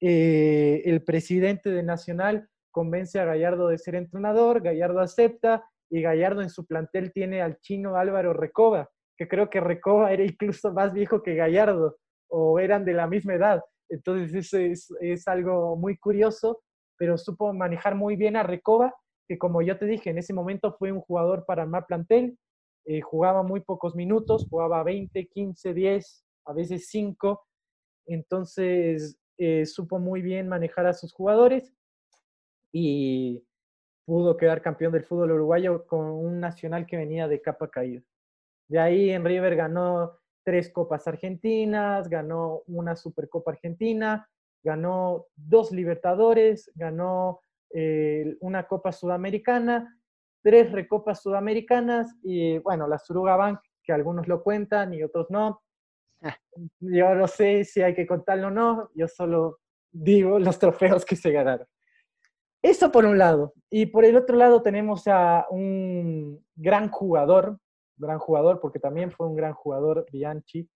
[0.00, 6.42] eh, el presidente de Nacional convence a Gallardo de ser entrenador, Gallardo acepta y Gallardo
[6.42, 10.92] en su plantel tiene al chino Álvaro Recoba, que creo que Recoba era incluso más
[10.92, 11.96] viejo que Gallardo
[12.28, 13.62] o eran de la misma edad.
[13.88, 16.60] Entonces eso es, es algo muy curioso
[16.98, 18.94] pero supo manejar muy bien a Recoba,
[19.28, 22.38] que como ya te dije, en ese momento fue un jugador para armar plantel,
[22.84, 27.44] eh, jugaba muy pocos minutos, jugaba 20, 15, 10, a veces 5,
[28.06, 31.74] entonces eh, supo muy bien manejar a sus jugadores
[32.72, 33.42] y
[34.06, 38.02] pudo quedar campeón del fútbol uruguayo con un nacional que venía de capa caída.
[38.68, 44.28] De ahí en River ganó tres copas argentinas, ganó una Supercopa Argentina,
[44.66, 47.40] ganó dos Libertadores, ganó
[47.72, 49.96] eh, una Copa Sudamericana,
[50.42, 55.62] tres Recopas Sudamericanas y bueno, la Suruga Bank, que algunos lo cuentan y otros no.
[56.20, 56.36] Ah.
[56.80, 59.60] Yo no sé si hay que contarlo o no, yo solo
[59.92, 61.68] digo los trofeos que se ganaron.
[62.60, 63.54] Eso por un lado.
[63.70, 67.60] Y por el otro lado tenemos a un gran jugador,
[67.96, 70.68] gran jugador, porque también fue un gran jugador, Bianchi,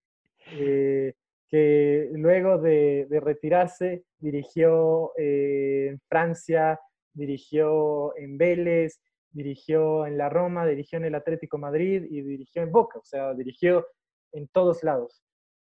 [0.51, 1.15] eh,
[1.49, 6.79] que luego de, retirarse dirigió eh, en Francia,
[7.13, 12.71] dirigió en Vélez, dirigió en la Roma, dirigió en el Atlético Madrid y dirigió en
[12.71, 13.87] Boca, o sea, dirigió
[14.31, 15.23] en todos lados.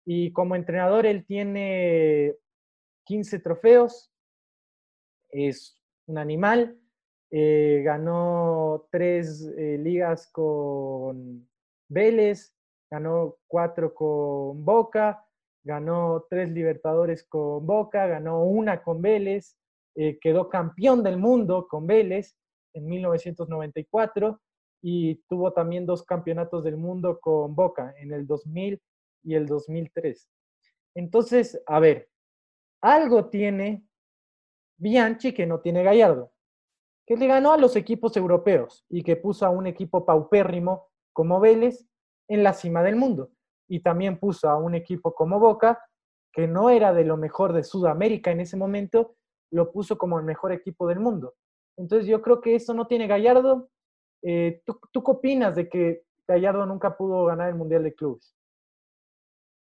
[0.05, 2.35] Y como entrenador él tiene
[3.05, 4.11] 15 trofeos,
[5.31, 6.77] es un animal,
[7.31, 11.47] eh, ganó tres eh, ligas con
[11.87, 12.53] Vélez,
[12.89, 15.25] ganó cuatro con Boca,
[15.63, 19.57] ganó tres Libertadores con Boca, ganó una con Vélez,
[19.95, 22.35] eh, quedó campeón del mundo con Vélez
[22.73, 24.39] en 1994
[24.81, 28.81] y tuvo también dos campeonatos del mundo con Boca en el 2000
[29.23, 30.27] y el 2003.
[30.95, 32.09] Entonces, a ver,
[32.81, 33.85] algo tiene
[34.77, 36.31] Bianchi que no tiene Gallardo,
[37.05, 41.39] que le ganó a los equipos europeos y que puso a un equipo paupérrimo como
[41.39, 41.85] Vélez
[42.27, 43.31] en la cima del mundo.
[43.71, 45.79] Y también puso a un equipo como Boca,
[46.33, 49.15] que no era de lo mejor de Sudamérica en ese momento,
[49.51, 51.35] lo puso como el mejor equipo del mundo.
[51.77, 53.69] Entonces yo creo que eso no tiene Gallardo.
[54.23, 58.35] Eh, ¿tú, ¿Tú qué opinas de que Gallardo nunca pudo ganar el Mundial de Clubes?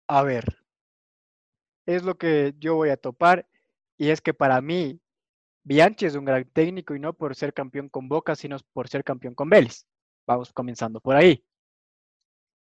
[0.08, 0.44] A ver,
[1.86, 3.46] es lo que yo voy a topar
[3.96, 5.00] y es que para mí
[5.62, 9.04] Bianchi es un gran técnico y no por ser campeón con Boca, sino por ser
[9.04, 9.86] campeón con Vélez.
[10.26, 11.44] Vamos comenzando por ahí.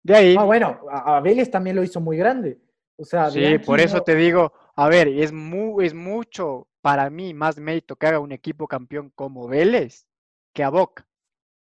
[0.05, 0.35] De ahí.
[0.37, 2.59] Ah, bueno, a Vélez también lo hizo muy grande.
[2.95, 5.33] O sea, sí, por eso te digo, a ver, es,
[5.81, 10.05] es mucho para mí más mérito que haga un equipo campeón como Vélez
[10.53, 11.07] que a Boca.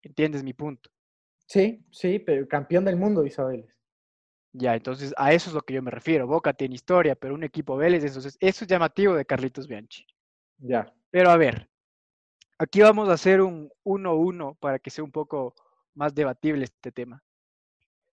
[0.01, 0.89] ¿Entiendes mi punto?
[1.45, 3.77] Sí, sí, pero campeón del mundo hizo Vélez.
[4.53, 6.25] Ya, entonces a eso es lo que yo me refiero.
[6.25, 10.03] Boca tiene historia, pero un equipo Vélez, entonces eso es llamativo de Carlitos Bianchi.
[10.57, 10.91] Ya.
[11.11, 11.69] Pero a ver,
[12.57, 15.53] aquí vamos a hacer un 1-1 para que sea un poco
[15.93, 17.23] más debatible este tema.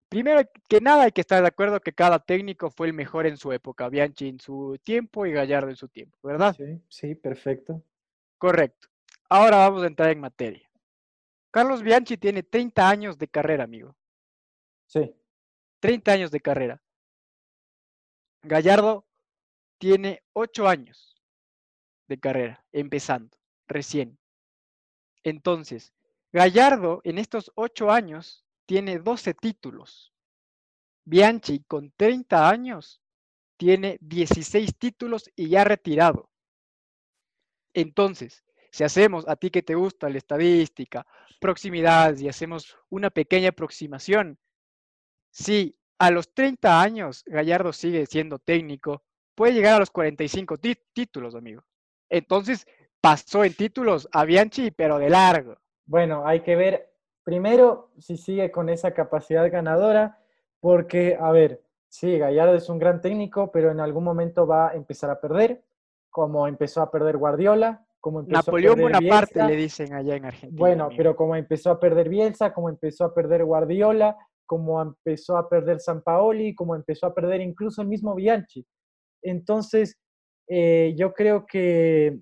[0.08, 3.36] Primero que nada hay que estar de acuerdo que cada técnico fue el mejor en
[3.36, 6.54] su época, Bianchi en su tiempo y Gallardo en su tiempo, ¿verdad?
[6.56, 7.82] Sí, sí, perfecto.
[8.38, 8.88] Correcto.
[9.28, 10.70] Ahora vamos a entrar en materia.
[11.50, 13.96] Carlos Bianchi tiene 30 años de carrera, amigo.
[14.86, 15.14] Sí.
[15.80, 16.82] 30 años de carrera.
[18.42, 19.06] Gallardo
[19.78, 21.20] tiene 8 años
[22.08, 23.36] de carrera, empezando,
[23.66, 24.18] recién.
[25.22, 25.92] Entonces,
[26.32, 30.12] Gallardo en estos 8 años tiene 12 títulos.
[31.04, 33.02] Bianchi con 30 años
[33.56, 36.30] tiene 16 títulos y ya retirado.
[37.74, 41.06] Entonces, si hacemos a ti que te gusta la estadística,
[41.40, 44.38] proximidad y hacemos una pequeña aproximación,
[45.30, 49.04] si a los 30 años Gallardo sigue siendo técnico,
[49.34, 50.58] puede llegar a los 45
[50.92, 51.64] títulos, amigo.
[52.08, 52.66] Entonces
[53.00, 55.56] pasó en títulos a Bianchi, pero de largo.
[55.86, 56.93] Bueno, hay que ver
[57.24, 60.18] primero si sigue con esa capacidad ganadora,
[60.60, 64.74] porque, a ver, sí, Gallardo es un gran técnico, pero en algún momento va a
[64.74, 65.64] empezar a perder,
[66.10, 70.26] como empezó a perder Guardiola, como empezó Napoleón a perder Bonaparte le dicen allá en
[70.26, 70.58] Argentina.
[70.58, 74.16] Bueno, pero como empezó a perder Bielsa, como empezó a perder Guardiola,
[74.46, 78.66] como empezó a perder San Paoli, como empezó a perder incluso el mismo Bianchi.
[79.22, 79.98] Entonces,
[80.48, 82.20] eh, yo creo que...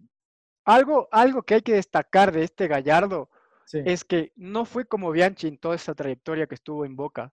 [0.65, 3.29] Algo, algo que hay que destacar de este Gallardo
[3.73, 7.33] es que no fue como Bianchi en toda esa trayectoria que estuvo en Boca.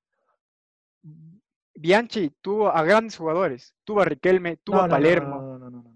[1.75, 5.35] Bianchi tuvo a grandes jugadores, tuvo a Riquelme, tuvo a Palermo.
[5.35, 5.93] No, no, no, no.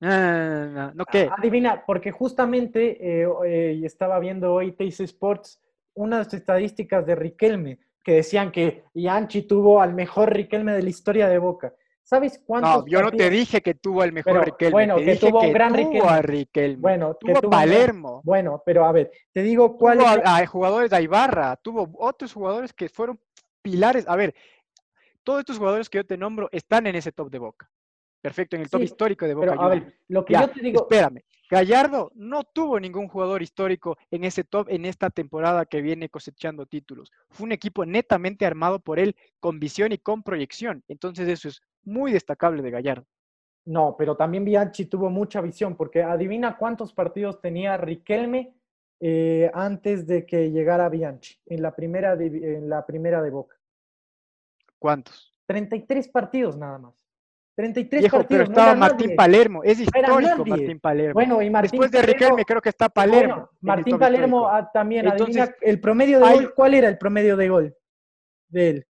[0.00, 1.30] no, no, ¿qué?
[1.36, 5.60] Adivina, porque justamente eh, eh, estaba viendo hoy Teis Sports
[5.94, 11.28] unas estadísticas de Riquelme que decían que Bianchi tuvo al mejor Riquelme de la historia
[11.28, 11.74] de Boca.
[12.02, 12.84] ¿Sabes cuántos?
[12.84, 14.72] No, yo no te dije que tuvo el mejor Riquelme.
[14.72, 16.08] Bueno, que tuvo un gran Riquelme.
[16.08, 16.76] A Riquelme.
[16.76, 18.20] Bueno, tuvo, que Palermo.
[18.24, 19.98] Bueno, pero a ver, te digo cuál.
[19.98, 23.18] Tuvo a, jugadores de Ibarra, tuvo otros jugadores que fueron
[23.62, 24.06] pilares.
[24.08, 24.34] A ver,
[25.22, 27.70] todos estos jugadores que yo te nombro están en ese top de Boca.
[28.20, 29.50] Perfecto, en el top histórico de Boca.
[29.50, 30.82] Pero, a ver, lo que yo te digo.
[30.82, 31.22] Espérame,
[31.52, 36.64] Gallardo no tuvo ningún jugador histórico en ese top en esta temporada que viene cosechando
[36.64, 37.12] títulos.
[37.28, 40.82] Fue un equipo netamente armado por él con visión y con proyección.
[40.88, 43.06] Entonces eso es muy destacable de Gallardo.
[43.64, 48.54] No, pero también Bianchi tuvo mucha visión, porque adivina cuántos partidos tenía Riquelme
[49.00, 53.56] eh, antes de que llegara Bianchi en la primera en la primera de Boca.
[54.78, 55.32] ¿Cuántos?
[55.46, 56.94] 33 partidos nada más.
[57.54, 58.48] 33 Viejo, partidos.
[58.48, 61.14] Pero estaba Martín Palermo, es histórico Martín Palermo.
[61.14, 63.50] Bueno, y Martín Después de Riquelme creo que está Palermo.
[63.60, 67.76] Martín Palermo ah, también, adivina el promedio de gol, ¿cuál era el promedio de gol
[68.48, 68.86] de él?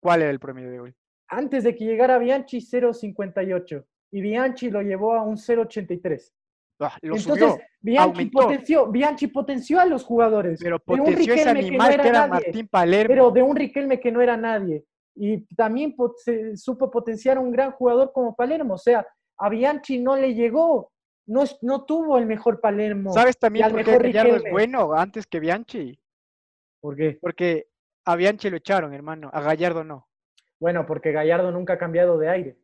[0.00, 0.96] ¿Cuál era el promedio de gol?
[1.30, 3.84] Antes de que llegara Bianchi, 0.58.
[4.12, 6.32] Y Bianchi lo llevó a un 0.83.
[6.80, 10.58] Ah, Entonces, Bianchi, potenció, Bianchi potenció a los jugadores.
[10.62, 13.08] Pero potenció ese animal que, era Martín Palermo.
[13.08, 14.84] Pero de un Riquelme que no era nadie.
[15.14, 18.74] Y también se supo potenciar a un gran jugador como Palermo.
[18.74, 19.06] O sea,
[19.38, 20.90] a Bianchi no le llegó.
[21.26, 23.12] No, no tuvo el mejor Palermo.
[23.12, 26.00] ¿Sabes también por qué Gallardo es bueno antes que Bianchi?
[26.80, 27.18] ¿Por qué?
[27.20, 27.68] Porque
[28.06, 29.30] a Bianchi lo echaron, hermano.
[29.32, 30.08] A Gallardo no.
[30.60, 32.56] Bueno, porque Gallardo nunca ha cambiado de aire.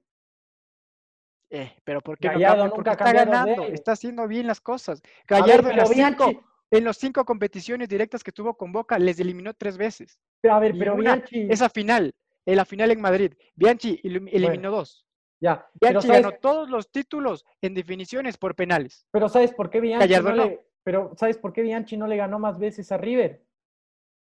[1.51, 3.64] Eh, pero ¿por qué Gallardo nunca está ganando?
[3.64, 5.03] Está haciendo bien las cosas.
[5.26, 9.55] Gallardo en, las cinco, en los cinco competiciones directas que tuvo con Boca les eliminó
[9.55, 10.20] tres veces.
[10.40, 11.47] Pero, a ver, pero Bianchi...
[11.51, 15.07] Esa final, en la final en Madrid, Bianchi eliminó dos.
[15.40, 15.68] Ya.
[15.80, 19.07] Bianchi ganó todos los títulos en definiciones por penales.
[19.11, 22.38] Pero ¿sabes por qué Bianchi no le, Pero ¿sabes por qué Bianchi no le ganó
[22.38, 23.42] más veces a River?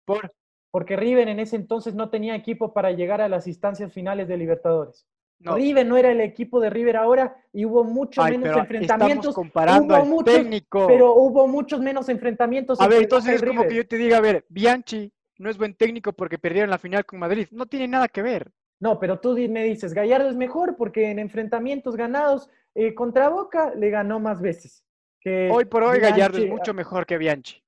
[0.06, 0.34] Por.
[0.72, 4.38] Porque River en ese entonces no tenía equipo para llegar a las instancias finales de
[4.38, 5.06] Libertadores.
[5.44, 9.34] River no era el equipo de River ahora y hubo muchos menos enfrentamientos.
[9.34, 10.88] comparando al técnico.
[10.88, 12.80] Pero hubo muchos menos enfrentamientos.
[12.80, 15.74] A ver, entonces es como que yo te diga, a ver, Bianchi no es buen
[15.76, 17.48] técnico porque perdieron la final con Madrid.
[17.52, 18.52] No tiene nada que ver.
[18.80, 23.74] No, pero tú me dices, Gallardo es mejor porque en enfrentamientos ganados eh, contra Boca
[23.76, 24.84] le ganó más veces.
[25.20, 27.64] Que hoy por hoy Gallardo es mucho mejor que Bianchi.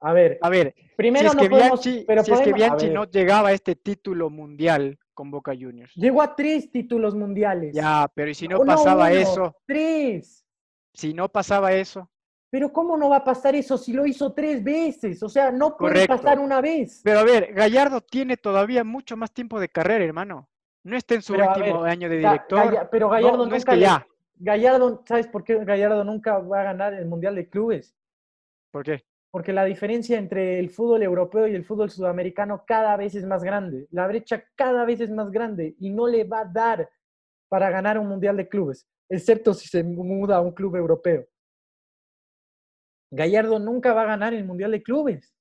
[0.00, 3.04] A ver, a ver, primero si es que Bianchi, pero si es que Bianchi no
[3.04, 5.94] llegaba a este título mundial con Boca Juniors.
[5.94, 7.74] Llegó a tres títulos mundiales.
[7.74, 9.56] Ya, pero ¿y si no, pasaba eso?
[9.66, 10.44] Tres.
[10.92, 12.10] Si no pasaba eso.
[12.50, 15.22] Pero ¿cómo no va a pasar eso si lo hizo tres veces?
[15.22, 17.00] O sea, no puede pasar una vez.
[17.02, 20.48] Pero a ver, Gallardo tiene todavía mucho más tiempo de carrera, hermano.
[20.84, 22.88] No está en su último año de director.
[22.90, 24.06] pero Gallardo no, es que ya.
[24.36, 27.96] Gallardo, ¿sabes por qué Gallardo nunca va a ganar el Mundial de Clubes?
[28.70, 29.04] ¿Por qué?
[29.34, 33.42] Porque la diferencia entre el fútbol europeo y el fútbol sudamericano cada vez es más
[33.42, 33.88] grande.
[33.90, 36.88] La brecha cada vez es más grande y no le va a dar
[37.48, 41.26] para ganar un mundial de clubes, excepto si se muda a un club europeo.
[43.10, 45.34] Gallardo nunca va a ganar el mundial de clubes.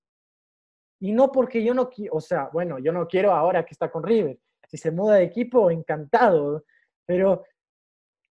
[0.99, 3.91] Y no porque yo no quiero, o sea, bueno, yo no quiero ahora que está
[3.91, 4.39] con River.
[4.69, 6.65] Si se muda de equipo, encantado.
[7.05, 7.43] Pero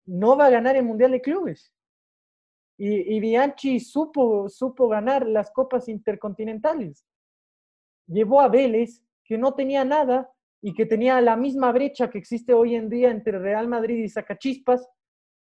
[0.07, 1.71] no va a ganar el mundial de clubes.
[2.83, 7.05] Y, Bianchi supo, supo ganar las copas intercontinentales.
[8.07, 12.55] Llevó a Vélez, que no tenía nada y que tenía la misma brecha que existe
[12.55, 14.89] hoy en día entre Real Madrid y Zacachispas,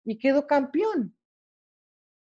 [0.06, 1.18] y quedó campeón.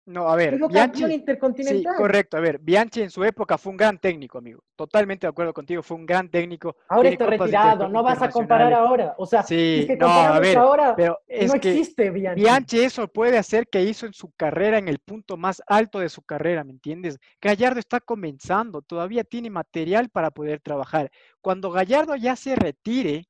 [0.04, 1.24] No, a ver, Bianchi,
[1.62, 2.36] Sí, correcto.
[2.36, 4.64] A ver, Bianchi en su época fue un gran técnico, amigo.
[4.74, 6.74] Totalmente de acuerdo contigo, fue un gran técnico.
[6.88, 9.14] Ahora está retirado, no vas a comparar ahora.
[9.16, 10.58] O sea, sí, no, a ver,
[10.96, 12.42] pero no existe Bianchi.
[12.42, 16.08] Bianchi eso puede hacer que hizo en su carrera en el punto más alto de
[16.08, 17.18] su carrera, ¿me entiendes?
[17.40, 21.12] Gallardo está comenzando, todavía tiene material para poder trabajar.
[21.40, 23.28] Cuando Gallardo ya se retire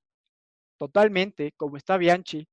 [0.78, 2.48] totalmente, como está Bianchi,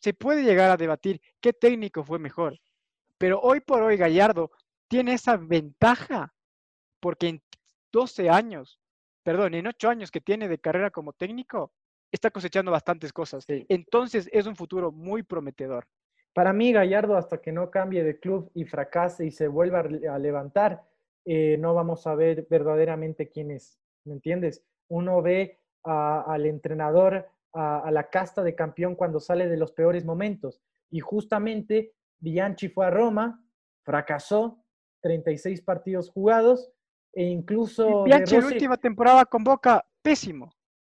[0.00, 2.58] se puede llegar a debatir qué técnico fue mejor
[3.20, 4.50] pero hoy por hoy Gallardo
[4.88, 6.32] tiene esa ventaja
[7.00, 7.42] porque en
[7.92, 8.80] 12 años,
[9.22, 11.70] perdón, en 8 años que tiene de carrera como técnico,
[12.10, 13.44] está cosechando bastantes cosas.
[13.46, 15.86] Entonces es un futuro muy prometedor.
[16.32, 20.18] Para mí, Gallardo, hasta que no cambie de club y fracase y se vuelva a
[20.18, 20.82] levantar,
[21.26, 23.78] eh, no vamos a ver verdaderamente quién es.
[24.04, 24.64] ¿Me entiendes?
[24.88, 30.62] Uno ve al entrenador, a la casta de campeón cuando sale de los peores momentos.
[30.90, 33.42] Y justamente Bianchi fue a Roma,
[33.82, 34.62] fracasó,
[35.02, 36.70] 36 partidos jugados
[37.12, 38.04] e incluso...
[38.04, 40.52] Bianchi la última temporada con Boca, pésimo.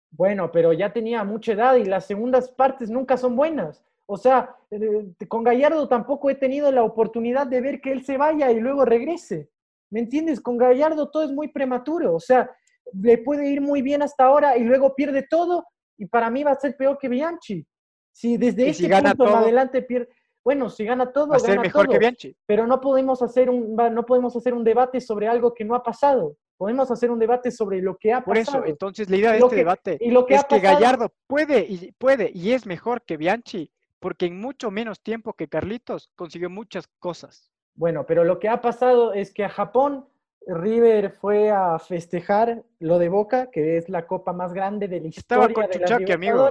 [0.09, 3.83] Bueno, pero ya tenía mucha edad y las segundas partes nunca son buenas.
[4.05, 8.17] O sea, eh, con Gallardo tampoco he tenido la oportunidad de ver que él se
[8.17, 9.49] vaya y luego regrese.
[9.89, 10.39] ¿Me entiendes?
[10.39, 12.15] Con Gallardo todo es muy prematuro.
[12.15, 12.49] O sea,
[12.93, 15.65] le puede ir muy bien hasta ahora y luego pierde todo
[15.97, 17.65] y para mí va a ser peor que Bianchi.
[18.13, 20.09] Si desde ese punto adelante pierde,
[20.47, 22.33] bueno, si gana todo, va a ser mejor que Bianchi.
[22.45, 25.83] Pero no podemos hacer un no podemos hacer un debate sobre algo que no ha
[25.83, 26.37] pasado.
[26.55, 28.27] Podemos hacer un debate sobre lo que ha pasado.
[28.27, 32.53] Por eso, entonces la idea de este debate es que Gallardo puede y puede y
[32.53, 33.69] es mejor que Bianchi,
[33.99, 37.51] porque en mucho menos tiempo que Carlitos consiguió muchas cosas.
[37.75, 40.07] Bueno, pero lo que ha pasado es que a Japón
[40.47, 45.07] River fue a festejar lo de Boca, que es la copa más grande de la
[45.07, 46.49] historia Estaba con de Chuchaki, amigo.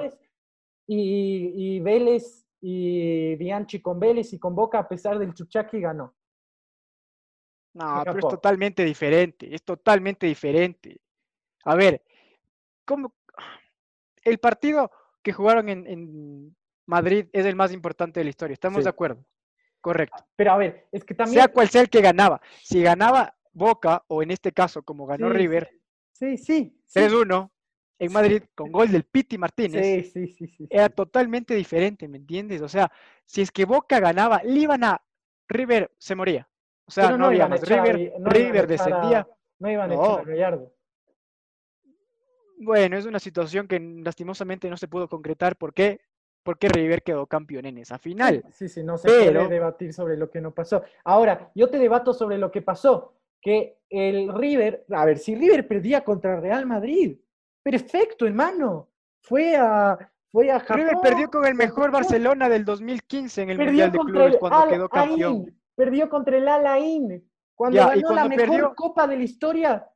[0.86, 6.14] Y, y Vélez y Bianchi con Vélez y con Boca, a pesar del Chuchaki, ganó.
[7.74, 10.98] No, pero es totalmente diferente, es totalmente diferente.
[11.64, 12.02] A ver,
[12.84, 13.12] ¿cómo?
[14.26, 14.90] el partido
[15.22, 16.56] que jugaron en,
[16.88, 19.24] Madrid es el más importante de la historia, ¿estamos de acuerdo?
[19.80, 20.24] Correcto.
[20.36, 21.42] Pero a ver, es que también...
[21.42, 25.28] Sea cual sea el que ganaba, si ganaba Boca, o en este caso como ganó
[25.28, 25.68] River,
[26.12, 27.00] sí, sí, sí.
[27.00, 27.50] 3-1,
[27.98, 32.60] en Madrid con gol del Piti Martínez, sí, sí, sí, era totalmente diferente, ¿me entiendes?
[32.60, 32.90] O sea,
[33.24, 35.00] si es que Boca ganaba, le iban a
[35.48, 36.48] River se moría.
[36.86, 37.62] O sea, no, había más.
[37.62, 39.26] River, River descendía.
[39.58, 40.72] no iban a echar a Gallardo.
[42.58, 45.56] Bueno, es una situación que lastimosamente no se pudo concretar.
[45.56, 46.00] ¿Por qué?
[46.42, 48.44] Porque River quedó campeón en esa final.
[48.52, 50.84] Sí, sí, no se puede debatir sobre lo que no pasó.
[51.04, 53.14] Ahora, yo te debato sobre lo que pasó.
[53.40, 57.18] Que el River, a ver, si River perdía contra Real Madrid,
[57.66, 58.88] Perfecto, hermano.
[59.22, 59.98] Fue a,
[60.30, 60.76] fue a Japón.
[60.76, 64.88] River perdió con el mejor Barcelona del 2015 en el Mundial de Clubes cuando quedó
[64.88, 65.60] campeón.
[65.74, 69.90] Perdió contra el Alain cuando ganó la mejor copa de la historia.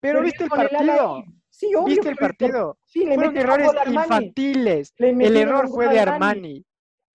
[0.00, 1.22] Pero viste el partido.
[1.50, 1.84] Sí, obvio.
[1.84, 2.78] ¿Viste el partido?
[2.86, 4.94] Sí, le Fueron errores infantiles.
[4.96, 6.64] El error fue de Armani.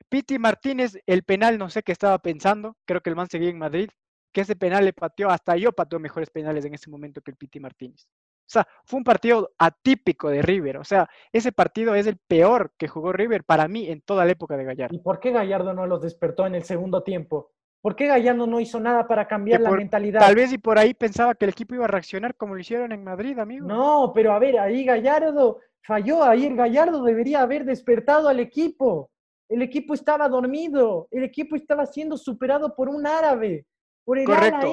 [0.09, 2.77] Piti Martínez, el penal, no sé qué estaba pensando.
[2.85, 3.89] Creo que el man seguía en Madrid.
[4.31, 7.37] que ese penal le pateó, hasta yo pateó mejores penales en ese momento que el
[7.37, 8.07] Piti Martínez.
[8.41, 10.77] O sea, fue un partido atípico de River.
[10.77, 14.31] O sea, ese partido es el peor que jugó River para mí en toda la
[14.31, 14.95] época de Gallardo.
[14.95, 17.51] ¿Y por qué Gallardo no los despertó en el segundo tiempo?
[17.81, 20.19] ¿Por qué Gallardo no hizo nada para cambiar la mentalidad?
[20.19, 22.91] Tal vez y por ahí pensaba que el equipo iba a reaccionar como lo hicieron
[22.91, 23.67] en Madrid, amigo.
[23.67, 29.09] No, pero a ver, ahí Gallardo falló, ahí el Gallardo debería haber despertado al equipo.
[29.49, 33.65] El equipo estaba dormido, el equipo estaba siendo superado por un árabe,
[34.05, 34.71] por el Correcto.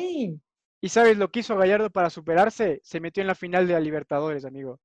[0.80, 2.80] ¿Y sabes lo que hizo Gallardo para superarse?
[2.82, 4.78] Se metió en la final de la Libertadores, amigo.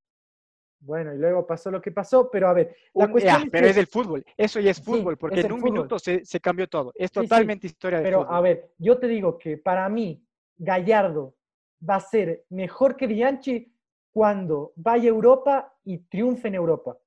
[0.80, 3.76] Bueno, y luego pasó lo que pasó, pero a ver, la cuestión es pero es
[3.76, 7.66] del fútbol, eso ya es fútbol, porque en un minuto se, cambió todo, es totalmente
[7.66, 10.22] historia de pero, a ver, yo te digo que para mí
[10.58, 11.34] Gallardo
[11.88, 13.72] va a ser mejor que Bianchi
[14.12, 16.98] cuando vaya a Europa y triunfe en Europa.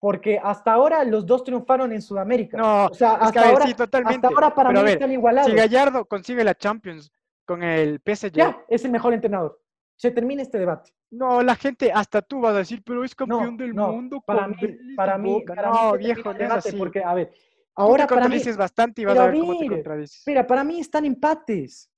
[0.00, 2.58] Porque hasta ahora los dos triunfaron en Sudamérica.
[2.58, 4.26] No, o sea, hasta, ahora, sí, totalmente.
[4.26, 5.50] hasta ahora para mí están igualados.
[5.50, 7.10] Si Gallardo consigue la Champions
[7.44, 8.32] con el PSG.
[8.32, 9.60] Ya, es el mejor entrenador.
[9.96, 10.92] Se termina este debate.
[11.10, 14.20] No, la gente, hasta tú vas a decir, pero es campeón del mundo.
[14.26, 14.56] Para mí,
[14.96, 17.32] para mí, para no, mí viejo, no debate porque, a ver,
[17.76, 20.18] ahora para mí, bastante y vas a ver cómo te contradices.
[20.18, 21.90] Espera, para mí están empates.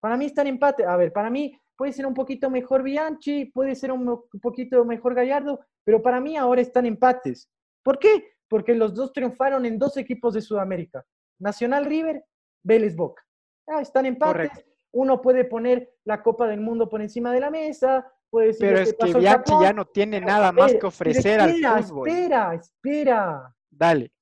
[0.00, 0.86] Para mí están empates.
[0.86, 4.84] A ver, para mí puede ser un poquito mejor Bianchi, puede ser un, un poquito
[4.84, 7.50] mejor Gallardo, pero para mí ahora están empates.
[7.82, 8.34] ¿Por qué?
[8.48, 11.04] Porque los dos triunfaron en dos equipos de Sudamérica.
[11.40, 12.24] Nacional River,
[12.62, 13.24] Vélez Boca.
[13.66, 14.50] Ah, están empates.
[14.50, 18.68] Correcto uno puede poner la Copa del Mundo por encima de la mesa, puede decir
[18.68, 22.08] Pero es que Bianchi ya no tiene nada más que ofrecer espera, al fútbol.
[22.08, 23.56] Espera, espera.
[23.70, 24.12] Dale.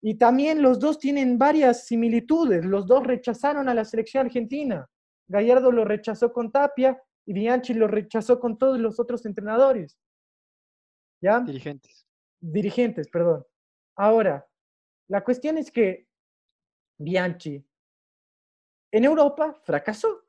[0.00, 2.64] Y también los dos tienen varias similitudes.
[2.64, 4.88] Los dos rechazaron a la selección argentina.
[5.26, 9.98] Gallardo lo rechazó con Tapia y Bianchi lo rechazó con todos los otros entrenadores.
[11.20, 11.40] ¿Ya?
[11.40, 12.06] Dirigentes.
[12.40, 13.44] Dirigentes, perdón.
[13.96, 14.46] Ahora,
[15.08, 16.06] la cuestión es que
[16.98, 17.67] Bianchi
[18.92, 20.24] en Europa fracasó,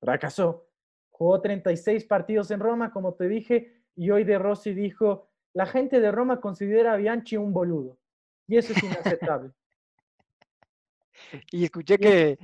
[0.00, 0.68] fracasó.
[1.10, 6.00] Jugó 36 partidos en Roma, como te dije, y hoy De Rossi dijo, la gente
[6.00, 7.98] de Roma considera a Bianchi un boludo.
[8.48, 9.52] Y eso es inaceptable.
[11.52, 12.38] y escuché que,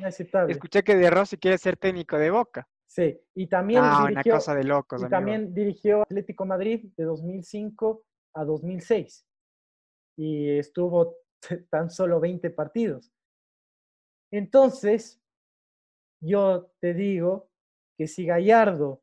[0.49, 2.69] escuché que De Rossi quiere ser técnico de Boca.
[2.87, 8.03] Sí, y también, dirigió, una cosa de locos, y también dirigió Atlético Madrid de 2005
[8.35, 9.27] a 2006.
[10.17, 11.17] Y estuvo
[11.71, 13.13] tan solo 20 partidos.
[14.31, 15.23] Entonces,
[16.21, 17.49] yo te digo
[17.97, 19.03] que si Gallardo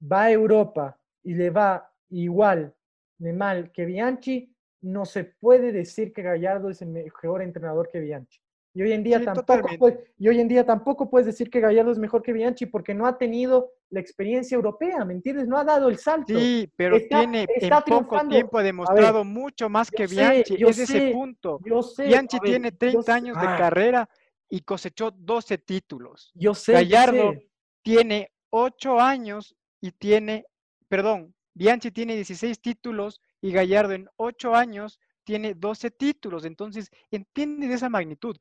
[0.00, 2.74] va a Europa y le va igual
[3.18, 8.00] de mal que Bianchi, no se puede decir que Gallardo es el mejor entrenador que
[8.00, 8.40] Bianchi.
[8.74, 11.98] Y hoy en día, tampoco, y hoy en día tampoco puedes decir que Gallardo es
[11.98, 15.48] mejor que Bianchi porque no ha tenido la experiencia europea, ¿me entiendes?
[15.48, 16.38] No ha dado el salto.
[16.38, 20.62] Sí, pero tiene en poco tiempo demostrado mucho más que Bianchi.
[20.62, 21.58] es ese punto.
[22.06, 23.56] Bianchi tiene 30 años de ah.
[23.56, 24.10] carrera
[24.48, 26.30] y cosechó 12 títulos.
[26.34, 26.72] Yo sé.
[26.72, 27.34] Gallardo
[27.82, 30.46] tiene 8 años y tiene,
[30.88, 36.44] perdón, Bianchi tiene 16 títulos y Gallardo en 8 años tiene 12 títulos.
[36.44, 38.36] Entonces, entiende esa magnitud.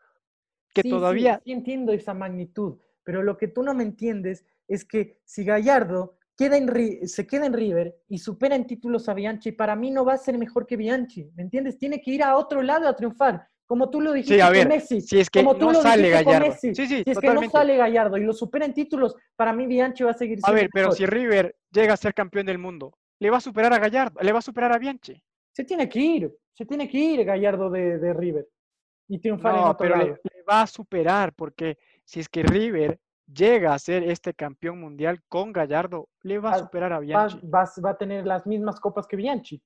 [0.73, 1.41] Que todavía.
[1.43, 6.17] Sí, entiendo esa magnitud, pero lo que tú no me entiendes es que si Gallardo
[6.37, 10.03] queda en, se queda en River y supera en títulos a Bianchi, para mí no
[10.03, 11.77] va a ser mejor que Bianchi, ¿me entiendes?
[11.77, 13.47] Tiene que ir a otro lado a triunfar.
[13.67, 15.01] Como tú lo dijiste con Messi.
[15.01, 16.55] Si es que como tú no sale Gallardo.
[16.61, 20.11] si es que no sale Gallardo y lo supera en títulos, para mí Bianchi va
[20.11, 20.47] a seguir siendo.
[20.47, 23.73] A ver, pero si River llega a ser campeón del mundo, le va a superar
[23.73, 25.21] a Gallardo, le va a superar a Bianchi.
[25.51, 28.47] Se tiene que ir, se tiene que ir Gallardo de, River
[29.07, 33.73] y triunfar en otro pero Le, va a superar porque si es que River llega
[33.73, 37.39] a ser este campeón mundial con Gallardo, le va a superar a Bianchi.
[37.47, 39.59] Va, va a tener las mismas copas que Bianchi.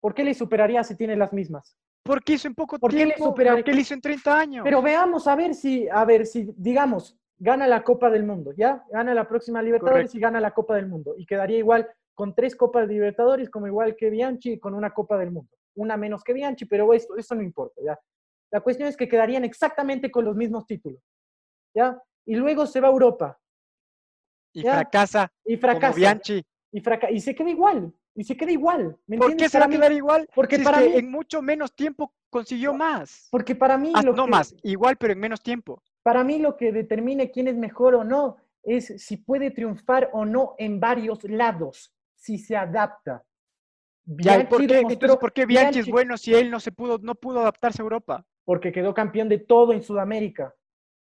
[0.00, 1.76] ¿Por qué le superaría si tiene las mismas?
[2.04, 3.34] Porque hizo en poco ¿Por tiempo.
[3.34, 4.64] Qué le porque él hizo en 30 años.
[4.64, 8.84] Pero veamos a ver si, a ver si, digamos, gana la Copa del Mundo, ¿ya?
[8.90, 11.14] Gana la próxima Libertadores y gana la Copa del Mundo.
[11.16, 15.16] Y quedaría igual con tres Copas de Libertadores, como igual que Bianchi, con una Copa
[15.16, 15.50] del Mundo.
[15.76, 17.98] Una menos que Bianchi, pero esto, eso no importa, ¿ya?
[18.52, 21.00] La cuestión es que quedarían exactamente con los mismos títulos,
[21.74, 22.00] ¿ya?
[22.26, 23.40] Y luego se va a Europa.
[24.52, 25.32] Y fracasa.
[25.44, 25.88] Y fracasa.
[25.88, 26.44] Como Bianchi.
[26.70, 28.96] Y, y se queda igual y se queda igual.
[29.18, 30.28] ¿Por qué se va a quedar igual?
[30.34, 33.28] Porque para mí, en mucho menos tiempo consiguió más.
[33.30, 33.92] Porque para mí...
[33.94, 35.82] Ah, no más, igual pero en menos tiempo.
[36.02, 40.24] Para mí lo que determine quién es mejor o no es si puede triunfar o
[40.24, 43.24] no en varios lados, si se adapta.
[44.48, 47.40] ¿por qué, entonces, ¿por qué Bianchi, es bueno si él no, se pudo, no pudo
[47.40, 48.26] adaptarse a Europa?
[48.44, 50.54] Porque quedó campeón de todo en Sudamérica.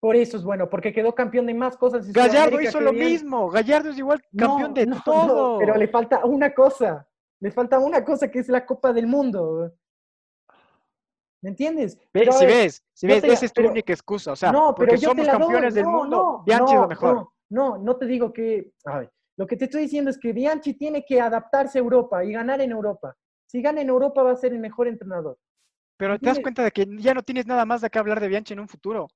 [0.06, 2.14] Por eso es bueno, porque quedó campeón de más cosas.
[2.14, 3.50] Gallardo hizo lo mismo.
[3.50, 5.58] Gallardo es igual campeón de todo.
[5.58, 7.10] pero le falta una cosa.
[7.40, 9.74] Le falta una cosa que es la Copa del Mundo.
[11.42, 11.98] ¿Me entiendes?
[12.12, 14.34] Pero, si ver, ves, si ves, te esa es tu pero- única excusa.
[14.34, 17.30] O sea, no, pero porque somos campeones del mundo, Bianchi es lo mejor.
[17.50, 18.74] No, no, te digo que.
[18.86, 22.24] A ver, lo que te estoy diciendo es que Bianchi tiene que adaptarse a Europa
[22.24, 23.18] y ganar en Europa.
[23.48, 25.40] Si gana en Europa va a ser el mejor entrenador.
[25.98, 28.28] Pero te das cuenta de que ya no tienes nada más de qué hablar de
[28.28, 29.08] Bianchi en un futuro.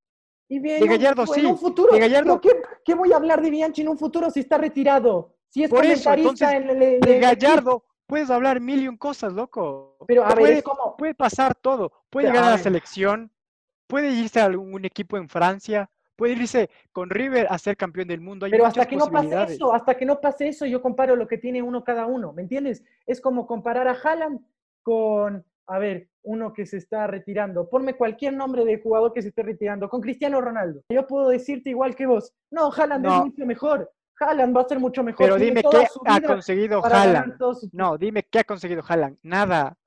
[0.52, 1.93] Y bien, De en un Gallardo sí, En un futuro.
[1.93, 4.58] de Gallardo- ¿Pero qué, qué voy a hablar de Bianchi en un futuro si está
[4.58, 5.36] retirado?
[5.47, 8.97] Si es Por eso, comentarista entonces, en el, De Gallardo puedes hablar mil y un
[8.97, 9.97] cosas, loco.
[10.08, 10.97] Pero a ver, puede, es como.
[10.97, 11.91] puede pasar todo.
[12.10, 13.32] Puede Pero, llegar a a la selección,
[13.88, 18.20] puede irse a algún equipo en Francia, puede irse con River a ser campeón del
[18.22, 18.45] mundo.
[18.47, 21.28] Hay Pero hasta que no pase eso, hasta que no pase eso, yo comparo lo
[21.28, 22.84] que tiene uno cada uno, ¿me entiendes?
[23.06, 24.39] Es como comparar a Haaland
[24.82, 27.70] con, a ver, uno que se está retirando.
[27.70, 30.84] Ponme cualquier nombre de jugador que se esté retirando, con Cristiano Ronaldo.
[30.90, 33.18] Yo puedo decirte igual que vos, no, Haaland No.
[33.18, 33.92] es mucho mejor.
[34.20, 35.26] Haaland va a ser mucho mejor.
[35.26, 37.36] Pero dime qué ha conseguido Haaland.
[37.72, 39.18] No, dime qué ha conseguido Haaland.
[39.24, 39.78] Nada.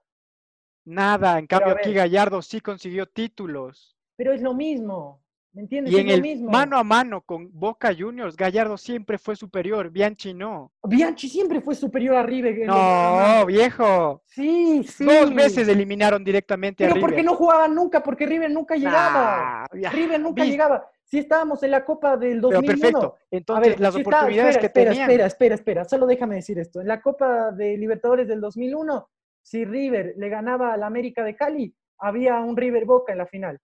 [0.85, 1.39] Nada.
[1.39, 1.93] En cambio, aquí.
[1.93, 3.97] Gallardo sí consiguió títulos.
[4.17, 5.22] Pero es lo mismo,
[5.53, 5.93] ¿me entiendes?
[5.93, 6.51] Y en lo el mismo.
[6.51, 10.73] mano a mano con Boca Juniors, Gallardo siempre fue superior, Bianchi no.
[10.85, 12.67] Bianchi siempre fue superior a River.
[12.67, 14.23] No, viejo.
[14.27, 15.05] Sí, sí.
[15.05, 17.09] Dos veces eliminaron directamente a Pero River.
[17.11, 19.67] porque no jugaban nunca, porque River nunca llegaba.
[19.71, 20.87] River nunca vi- llegaba.
[21.05, 22.67] Si estábamos en la Copa del Pero 2001.
[22.67, 23.15] perfecto.
[23.17, 25.11] A Entonces, ver, las si está- oportunidades espera, que espera, tenían.
[25.11, 25.85] Espera, espera, espera.
[25.85, 26.81] Solo déjame decir esto.
[26.81, 29.11] En la Copa de Libertadores del 2001,
[29.43, 33.59] si River le ganaba al América de Cali, había un River Boca en la final.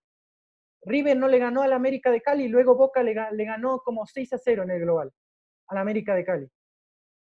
[0.83, 4.05] River no le ganó al América de Cali, luego Boca le, ga- le ganó como
[4.05, 5.11] 6 a 0 en el global
[5.67, 6.47] al América de Cali.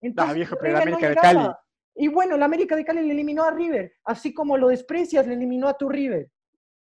[0.02, 1.16] Entonces, Ah, viejo, pero el River no América de.
[1.16, 1.56] Cali.
[1.96, 5.34] Y bueno, el América de Cali le eliminó a River, así como lo desprecias, le
[5.36, 6.30] eliminó a tu River.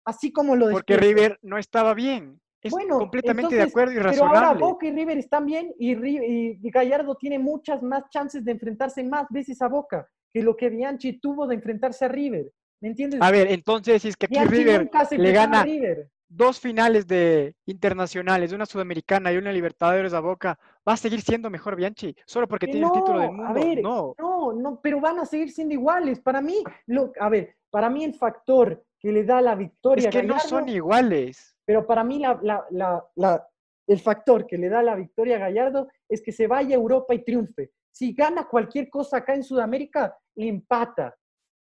[0.06, 1.16] Así como lo Porque desprecias.
[1.18, 2.40] River no estaba bien.
[2.62, 4.62] Es Bueno, completamente de entonces, acuerdo y Pero ahora razonable.
[4.62, 9.04] Boca y River están bien y, Ri- y Gallardo tiene muchas más chances de enfrentarse
[9.04, 12.52] más veces a Boca que lo que Bianchi tuvo de enfrentarse a River.
[12.82, 13.22] ¿Me entiendes?
[13.22, 16.10] A ver, entonces, si es que aquí Bianchi River le enfrentaba a gana River.
[16.30, 21.50] Dos finales de internacionales, una sudamericana y una Libertadores a Boca, va a seguir siendo
[21.50, 23.66] mejor Bianchi, solo porque Que tiene el título del no, a mundo.
[23.66, 24.16] ver, no.
[24.20, 26.20] No, no, pero van a seguir siendo iguales.
[26.20, 30.16] Para mí, lo, a ver, para mí el factor que le da la victoria Es
[30.16, 31.56] que no son iguales.
[31.66, 33.48] pero para mí la, la- la- la-
[33.88, 37.14] el factor que le da la victoria a Gallardo es que se vaya a Europa
[37.14, 37.72] y triunfe.
[37.90, 41.16] Si gana cualquier cosa acá en Sudamérica, le empata.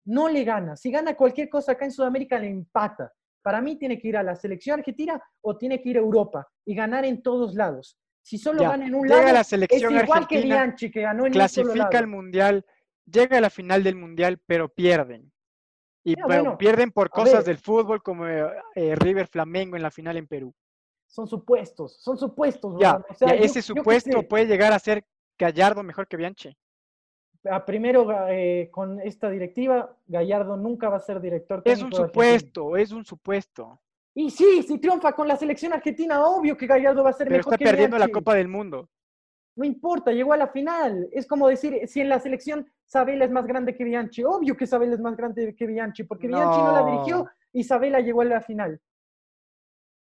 [0.05, 0.75] No le gana.
[0.77, 3.13] Si gana cualquier cosa acá en Sudamérica, le empata.
[3.43, 6.47] Para mí tiene que ir a la selección argentina o tiene que ir a Europa
[6.65, 7.99] y ganar en todos lados.
[8.23, 11.25] Si solo Ya, gana en un lado, la es selección igual que Bianchi, que ganó
[11.27, 11.99] en un solo clasifica lado.
[11.99, 12.67] al mundial,
[13.07, 15.33] llega a la final del mundial, pero pierden.
[16.05, 19.83] Y Ya, pero bueno, pierden por cosas del fútbol como eh, eh, River Flamengo en
[19.83, 20.55] la final en Perú.
[21.07, 22.75] Son supuestos, son supuestos.
[22.79, 22.97] Ya.
[22.97, 25.05] O sea, ya, yo- ese supuesto puede llegar a ser
[25.39, 26.55] Gallardo mejor que Bianchi.
[27.45, 31.97] A primero eh, con esta directiva, Gallardo nunca va a ser director Es un técnico
[31.97, 32.39] de Argentina.
[32.39, 33.81] supuesto, es un supuesto.
[34.15, 37.39] Y sí, si triunfa con la selección argentina, obvio que Gallardo va a ser Pero
[37.39, 38.09] mejor está que perdiendo la.
[38.09, 38.89] Copa del Mundo.
[39.57, 41.09] No importa, llegó a la final.
[41.13, 44.67] Es como decir, si en la selección Sabela es más grande que Bianchi, obvio que
[44.67, 48.27] Sabela es más grande que Bianchi, porque Bianchi no la dirigió y Sabela llegó a
[48.27, 48.81] la final.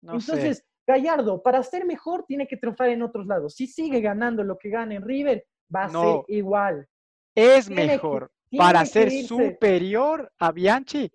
[0.02, 0.32] No sé.
[0.32, 3.54] Entonces, Gallardo, para ser mejor, tiene que triunfar en otros lados.
[3.54, 6.00] Si sigue ganando lo que gana en River, va a No.
[6.00, 6.86] ser igual.
[7.34, 8.30] Es tiene mejor.
[8.56, 9.26] Para ser irse.
[9.26, 11.10] superior a Bianchi,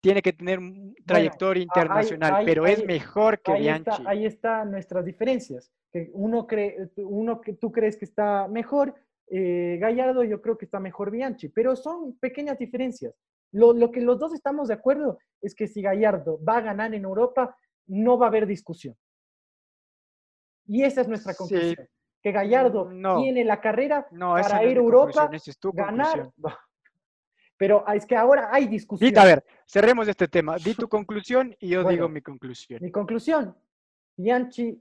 [0.00, 3.90] tiene que tener un trayectoria internacional, pero es mejor que ahí Bianchi.
[3.90, 5.70] está, ahí están nuestras diferencias.
[5.92, 8.94] Que uno cree, uno que tú crees que está mejor,
[9.30, 13.14] eh, Gallardo, yo creo que está mejor Bianchi, pero son pequeñas diferencias.
[13.52, 16.94] Lo, lo que los dos estamos de acuerdo es que si Gallardo va a ganar
[16.94, 17.56] en Europa,
[17.86, 18.96] no va a haber discusión.
[20.66, 21.74] Y esa es nuestra Sí.
[22.28, 23.20] Que Gallardo No.
[23.22, 26.30] tiene la carrera No, para ir a Europa, es ganar.
[27.56, 29.08] Pero es que ahora hay discusión.
[29.08, 30.56] Dita, a ver, cerremos este tema.
[30.56, 31.90] Di tu conclusión y yo Bueno.
[31.96, 32.80] digo mi conclusión.
[32.82, 33.56] Mi conclusión,
[34.16, 34.80] Bianchi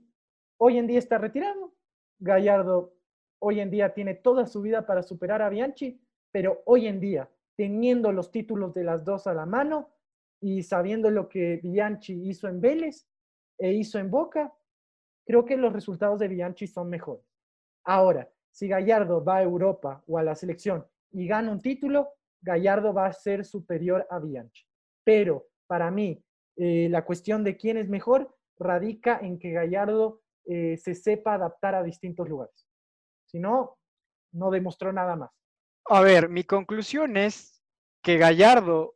[0.58, 1.74] hoy en día está retirado,
[2.20, 2.94] Gallardo
[3.40, 7.30] hoy en día tiene toda su vida para superar a Bianchi, pero hoy en día,
[7.56, 9.90] teniendo los títulos de las dos a la mano
[10.42, 13.08] y sabiendo lo que Bianchi hizo en Vélez
[13.60, 14.54] e hizo en Boca,
[15.26, 17.27] creo que los resultados de Bianchi son mejores.
[17.88, 22.10] Ahora, si Gallardo va a Europa o a la selección y gana un título,
[22.42, 24.66] Gallardo va a ser superior a Bianchi.
[25.06, 26.22] Pero para mí,
[26.58, 31.76] eh, la cuestión de quién es mejor radica en que Gallardo eh, se sepa adaptar
[31.76, 32.68] a distintos lugares.
[33.26, 33.78] Si no,
[34.34, 35.32] no demostró nada más.
[35.86, 37.64] A ver, mi conclusión es
[38.04, 38.96] que Gallardo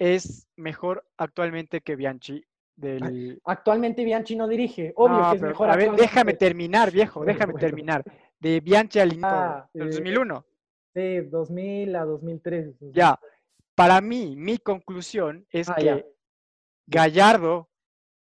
[0.00, 2.44] es mejor actualmente que Bianchi
[2.82, 3.40] del...
[3.44, 5.70] Actualmente Bianchi no dirige, obvio No, que es mejor.
[5.70, 7.66] a ver, déjame terminar, viejo, déjame bueno.
[7.66, 8.04] terminar.
[8.38, 10.44] De Bianchi al Ah, del eh, 2001.
[10.94, 12.74] Sí, 2000 a 2003.
[12.92, 13.18] Ya,
[13.74, 16.04] para mí, mi conclusión es Ah, que ya.
[16.86, 17.70] Gallardo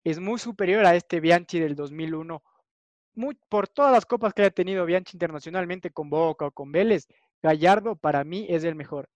[0.04, 2.42] es muy superior a este Bianchi del 2001.
[3.48, 7.06] por todas las copas que haya tenido Bianchi internacionalmente con Boca o con Vélez,
[7.42, 9.08] Gallardo para mí es el mejor.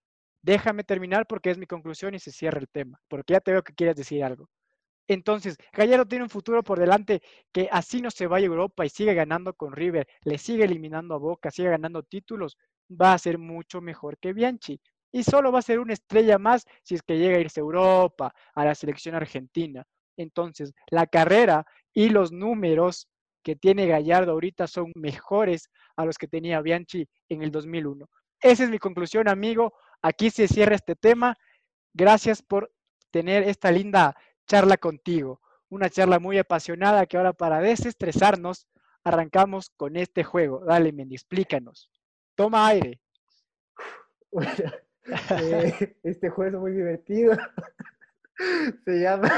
[0.42, 3.62] Déjame terminar porque es mi conclusión y se cierra el tema, porque ya te veo
[3.62, 4.49] que quieres decir algo.
[5.07, 8.88] Entonces, Gallardo tiene un futuro por delante que así no se vaya a Europa y
[8.88, 12.57] sigue ganando con River, le sigue eliminando a Boca, sigue ganando títulos,
[12.90, 14.80] va a ser mucho mejor que Bianchi.
[15.12, 17.62] Y solo va a ser una estrella más si es que llega a irse a
[17.62, 19.84] Europa, a la selección argentina.
[20.16, 23.09] Entonces, la carrera y los números
[23.42, 28.09] que tiene Gallardo ahorita son mejores a los que tenía Bianchi en el 2001.
[28.40, 29.74] Esa es mi conclusión, amigo.
[30.02, 31.36] Aquí se cierra este tema.
[31.92, 32.72] Gracias por
[33.11, 34.16] tener esta linda
[34.47, 35.40] charla contigo.
[35.68, 38.68] Una charla muy apasionada que ahora para desestresarnos
[39.03, 40.64] arrancamos con este juego.
[40.64, 41.90] Dale, Mendy, explícanos.
[42.34, 43.01] Toma aire.
[45.38, 47.36] Eh, este juego es muy divertido.
[48.86, 49.30] Se llama,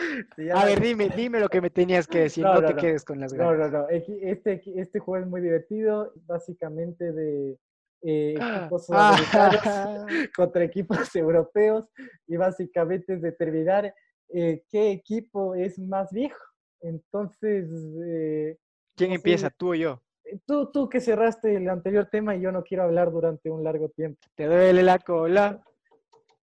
[0.54, 3.32] A ver, dime, dime lo que me tenías que decir, no, te quedes con las
[3.32, 3.58] ganas.
[3.58, 3.88] No, no, no.
[3.88, 7.58] Este, este juego es muy divertido, básicamente de
[8.02, 9.16] eh, equipos ah.
[10.36, 11.86] contra equipos europeos
[12.26, 13.94] y básicamente es determinar
[14.28, 16.42] eh, qué equipo es más viejo.
[16.80, 17.68] Entonces...
[18.06, 18.56] Eh,
[18.96, 20.02] ¿Quién empieza, tú o yo?
[20.46, 23.88] Tú, tú que cerraste el anterior tema y yo no quiero hablar durante un largo
[23.88, 24.20] tiempo.
[24.34, 25.62] Te duele la cola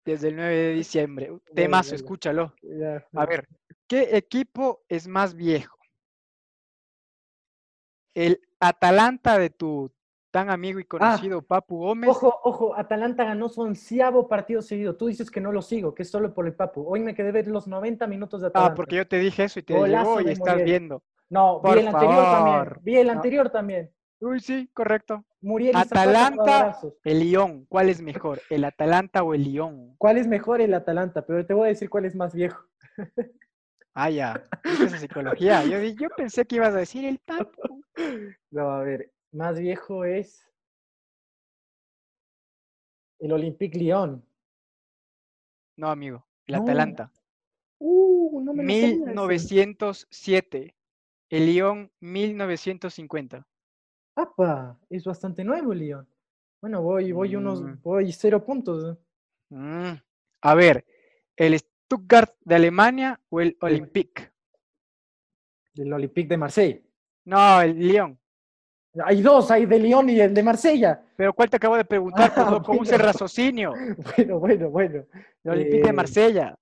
[0.03, 1.39] desde el 9 de diciembre.
[1.53, 2.53] Temazo, escúchalo.
[3.13, 3.47] A ver,
[3.87, 5.77] ¿qué equipo es más viejo?
[8.13, 9.91] ¿El Atalanta de tu
[10.35, 12.09] tan amigo y ah, conocido Papu Gómez.
[12.09, 14.97] Ojo, ojo, Atalanta ganó su onceavo partido seguido.
[14.97, 16.85] Tú dices que no lo sigo, que es solo por el Papu.
[16.85, 18.73] Hoy me quedé ver los 90 minutos de ah, Atalanta.
[18.73, 21.01] Ah, porque yo te dije eso y te llegó y estás viendo.
[21.29, 22.83] No, vi el anterior también.
[22.83, 23.91] Vi el anterior también.
[24.19, 25.23] Uy, sí, correcto.
[25.39, 27.65] Muriel Atalanta, el Lyon.
[27.69, 29.95] ¿Cuál es mejor, el Atalanta o el Lyon?
[29.97, 31.25] ¿Cuál es mejor el Atalanta?
[31.25, 32.61] Pero te voy a decir cuál es más viejo.
[33.97, 34.43] Ah, ya.
[34.61, 35.63] Esa psicología.
[35.63, 37.81] Yo, yo pensé que ibas a decir el Papu.
[38.51, 40.47] No, a ver, más viejo es
[43.19, 44.25] el Olympique Lyon.
[45.77, 47.11] No, amigo, el Atalanta.
[47.77, 50.75] Uh, no me 1907.
[51.29, 53.45] El Lyon, 1950.
[54.15, 54.79] ¡Apa!
[54.89, 56.07] Es bastante nuevo el Lyon.
[56.61, 57.81] Bueno, voy, voy unos, mm.
[57.81, 58.97] voy cero puntos.
[59.49, 59.91] Mm.
[60.41, 60.85] A ver,
[61.35, 64.31] ¿el Stuttgart de Alemania o el Olympique?
[65.75, 66.85] El Olympique de Marseille.
[67.25, 68.17] No, el Lyon.
[69.03, 71.01] Hay dos, hay de Lyon y el de Marsella.
[71.15, 72.31] Pero ¿cuál te acabo de preguntar?
[72.35, 73.73] Ah, ¿Cómo es el raciocinio?
[74.15, 75.05] Bueno, bueno, bueno.
[75.43, 76.55] El Olympique de eh, Marsella.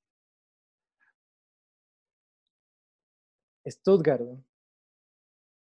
[3.68, 4.22] Stuttgart.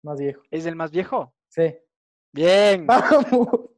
[0.04, 0.42] Más viejo.
[0.52, 1.34] ¿Es el más viejo?
[1.50, 1.76] Sí.
[2.32, 2.86] Bien.
[2.88, 3.70] Vamos.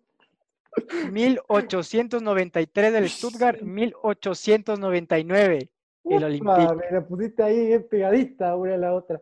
[1.12, 5.70] 1893 del Stuttgart, 1899
[6.06, 6.76] el Olympique.
[6.76, 9.22] Me la pusiste ahí pegadita una a la otra.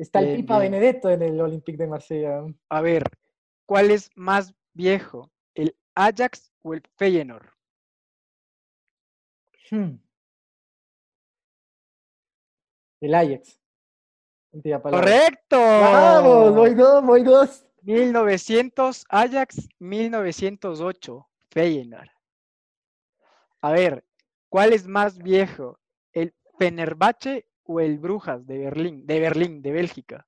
[0.00, 2.42] Está el Pipa Benedetto en el Olympique de Marsella.
[2.70, 3.04] A ver,
[3.66, 5.30] ¿cuál es más viejo?
[5.54, 7.46] ¿El Ajax o el Feyenoord?
[9.70, 9.96] Hmm.
[13.02, 13.60] El Ajax.
[14.82, 15.58] ¡Correcto!
[15.58, 16.54] ¡Vamos!
[16.54, 17.66] Voy dos, voy dos.
[17.82, 22.08] 1900 Ajax, 1908 Feyenoord.
[23.60, 24.02] A ver,
[24.48, 25.78] ¿cuál es más viejo?
[26.14, 30.26] ¿El Fenerbahce o el Brujas de Berlín, de Berlín, de Bélgica?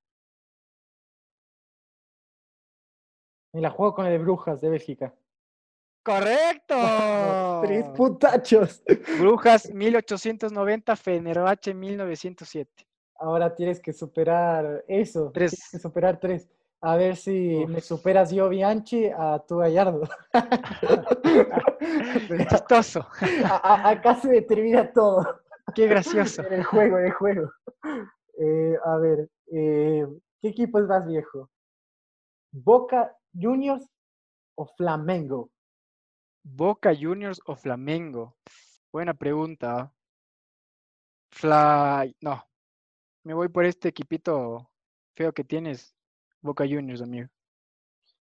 [3.52, 5.14] Me la juego con el Brujas de Bélgica.
[6.02, 6.74] ¡Correcto!
[7.62, 8.82] Tres putachos.
[9.18, 12.86] Brujas 1890, Fenerbahce 1907.
[13.16, 15.30] Ahora tienes que superar eso.
[15.32, 15.52] Tres.
[15.52, 16.48] Tienes que superar tres.
[16.80, 20.02] A ver si me superas yo, Bianchi, a tu Gallardo.
[22.48, 23.06] Chistoso.
[23.62, 25.41] acá se determina todo.
[25.74, 26.42] Qué gracioso.
[26.42, 27.50] En el juego, en el juego.
[28.38, 30.06] Eh, a ver, eh,
[30.40, 31.50] ¿qué equipo es más viejo?
[32.50, 33.88] ¿Boca Juniors
[34.56, 35.50] o Flamengo?
[36.42, 38.36] Boca Juniors o Flamengo.
[38.92, 39.92] Buena pregunta.
[41.30, 42.16] Fly.
[42.20, 42.44] No.
[43.24, 44.70] Me voy por este equipito
[45.14, 45.94] feo que tienes.
[46.40, 47.28] Boca Juniors, amigo.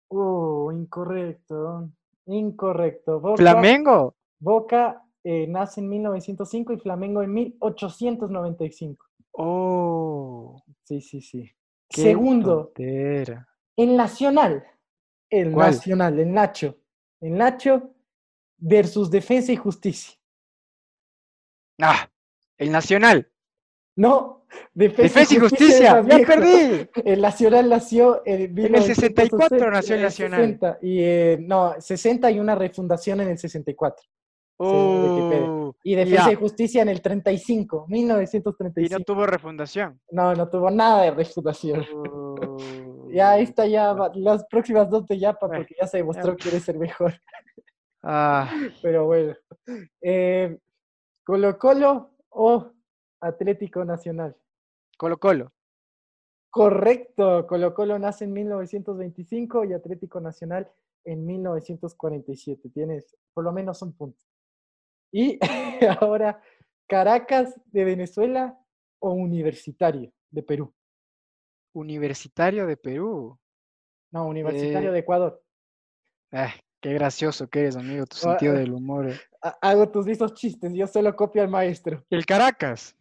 [0.09, 1.89] Oh, incorrecto.
[2.27, 3.35] Incorrecto.
[3.35, 4.15] ¿Flamengo?
[4.39, 9.05] Boca eh, nace en 1905 y Flamengo en 1895.
[9.33, 10.61] Oh.
[10.83, 11.49] Sí, sí, sí.
[11.89, 12.71] Segundo.
[12.75, 14.63] El Nacional.
[15.29, 16.77] El Nacional, el Nacho.
[17.21, 17.91] El Nacho
[18.57, 20.15] versus Defensa y Justicia.
[21.81, 22.09] Ah,
[22.57, 23.29] el Nacional.
[23.95, 26.89] No, Defensa, y Justicia, ya perdí.
[27.05, 30.77] El Nacional nació en, en el 64 nació el Nacional.
[30.81, 34.05] y, eh, no, 60 y una refundación en el 64.
[34.63, 38.99] Uh, Y Defensa y Justicia en el 35, Y 1935.
[38.99, 39.99] no tuvo refundación.
[40.11, 41.85] No, no tuvo nada de refundación.
[41.93, 42.57] Uh,
[43.13, 46.59] Ya ahí está ya, las próximas dos de Yapa, porque ya se demostró que quiere
[46.59, 47.13] ser mejor.
[48.01, 48.49] Ah,
[48.81, 49.35] Pero bueno.
[50.01, 50.57] Eh,
[51.23, 52.71] Colo Colo o
[53.21, 54.35] Atlético Nacional.
[54.97, 55.53] Colo Colo.
[56.49, 60.71] Correcto, Colo Colo nace en 1925 y Atlético Nacional
[61.05, 62.69] en 1947.
[62.73, 64.23] Tienes por lo menos un punto.
[65.13, 65.37] Y
[66.01, 66.41] ahora,
[66.89, 68.57] Caracas de Venezuela
[68.99, 70.73] o Universitario de Perú.
[71.73, 73.37] Universitario de Perú.
[74.11, 75.41] No, Universitario Eh, de Ecuador.
[76.81, 78.57] Qué gracioso que eres, amigo, tu Ah, sentido ah.
[78.59, 79.11] del humor.
[79.41, 82.03] Ha- Hago tus esos chistes, yo solo copio al maestro.
[82.09, 82.95] El Caracas.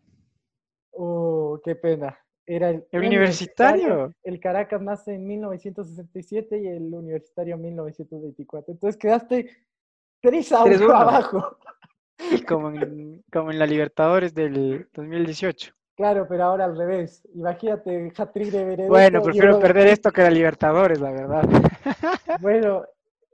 [0.93, 2.17] Oh, qué pena.
[2.47, 4.13] Era el, El universitario.
[4.23, 8.73] El Caracas nace en 1967 y el universitario en 1924.
[8.75, 9.51] Entonces quedaste
[10.21, 10.95] 3 a 1 3-1.
[10.95, 11.57] abajo.
[12.49, 15.75] Como en, como en la Libertadores del 2018.
[15.97, 17.23] Claro, pero ahora al revés.
[17.35, 21.43] Imagínate, hat-trick de Benedetto Bueno, prefiero perder esto que la Libertadores, la verdad.
[22.41, 22.85] Bueno,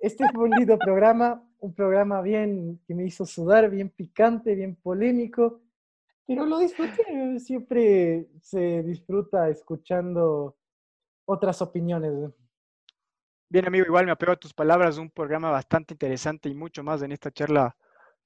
[0.01, 4.77] este fue un lindo programa, un programa bien que me hizo sudar, bien picante, bien
[4.77, 5.61] polémico,
[6.27, 7.39] pero lo disfruté.
[7.39, 10.57] Siempre se disfruta escuchando
[11.25, 12.13] otras opiniones.
[13.49, 17.03] Bien, amigo, igual me apego a tus palabras, un programa bastante interesante y mucho más
[17.03, 17.75] en esta charla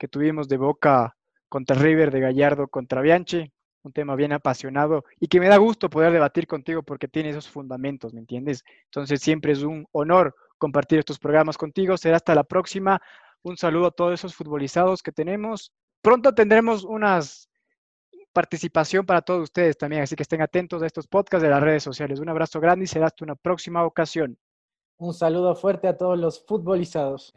[0.03, 1.17] que tuvimos de Boca
[1.49, 3.53] contra River, de Gallardo contra Bianchi,
[3.85, 7.49] un tema bien apasionado y que me da gusto poder debatir contigo porque tiene esos
[7.49, 8.65] fundamentos, ¿me entiendes?
[8.87, 11.97] Entonces siempre es un honor compartir estos programas contigo.
[11.97, 13.01] Será hasta la próxima.
[13.43, 15.71] Un saludo a todos esos futbolizados que tenemos.
[16.01, 17.49] Pronto tendremos unas
[18.33, 21.85] participación para todos ustedes también, así que estén atentos a estos podcasts de las redes
[21.85, 22.19] sociales.
[22.19, 24.37] Un abrazo grande y será hasta una próxima ocasión.
[24.99, 27.33] Un saludo fuerte a todos los futbolizados.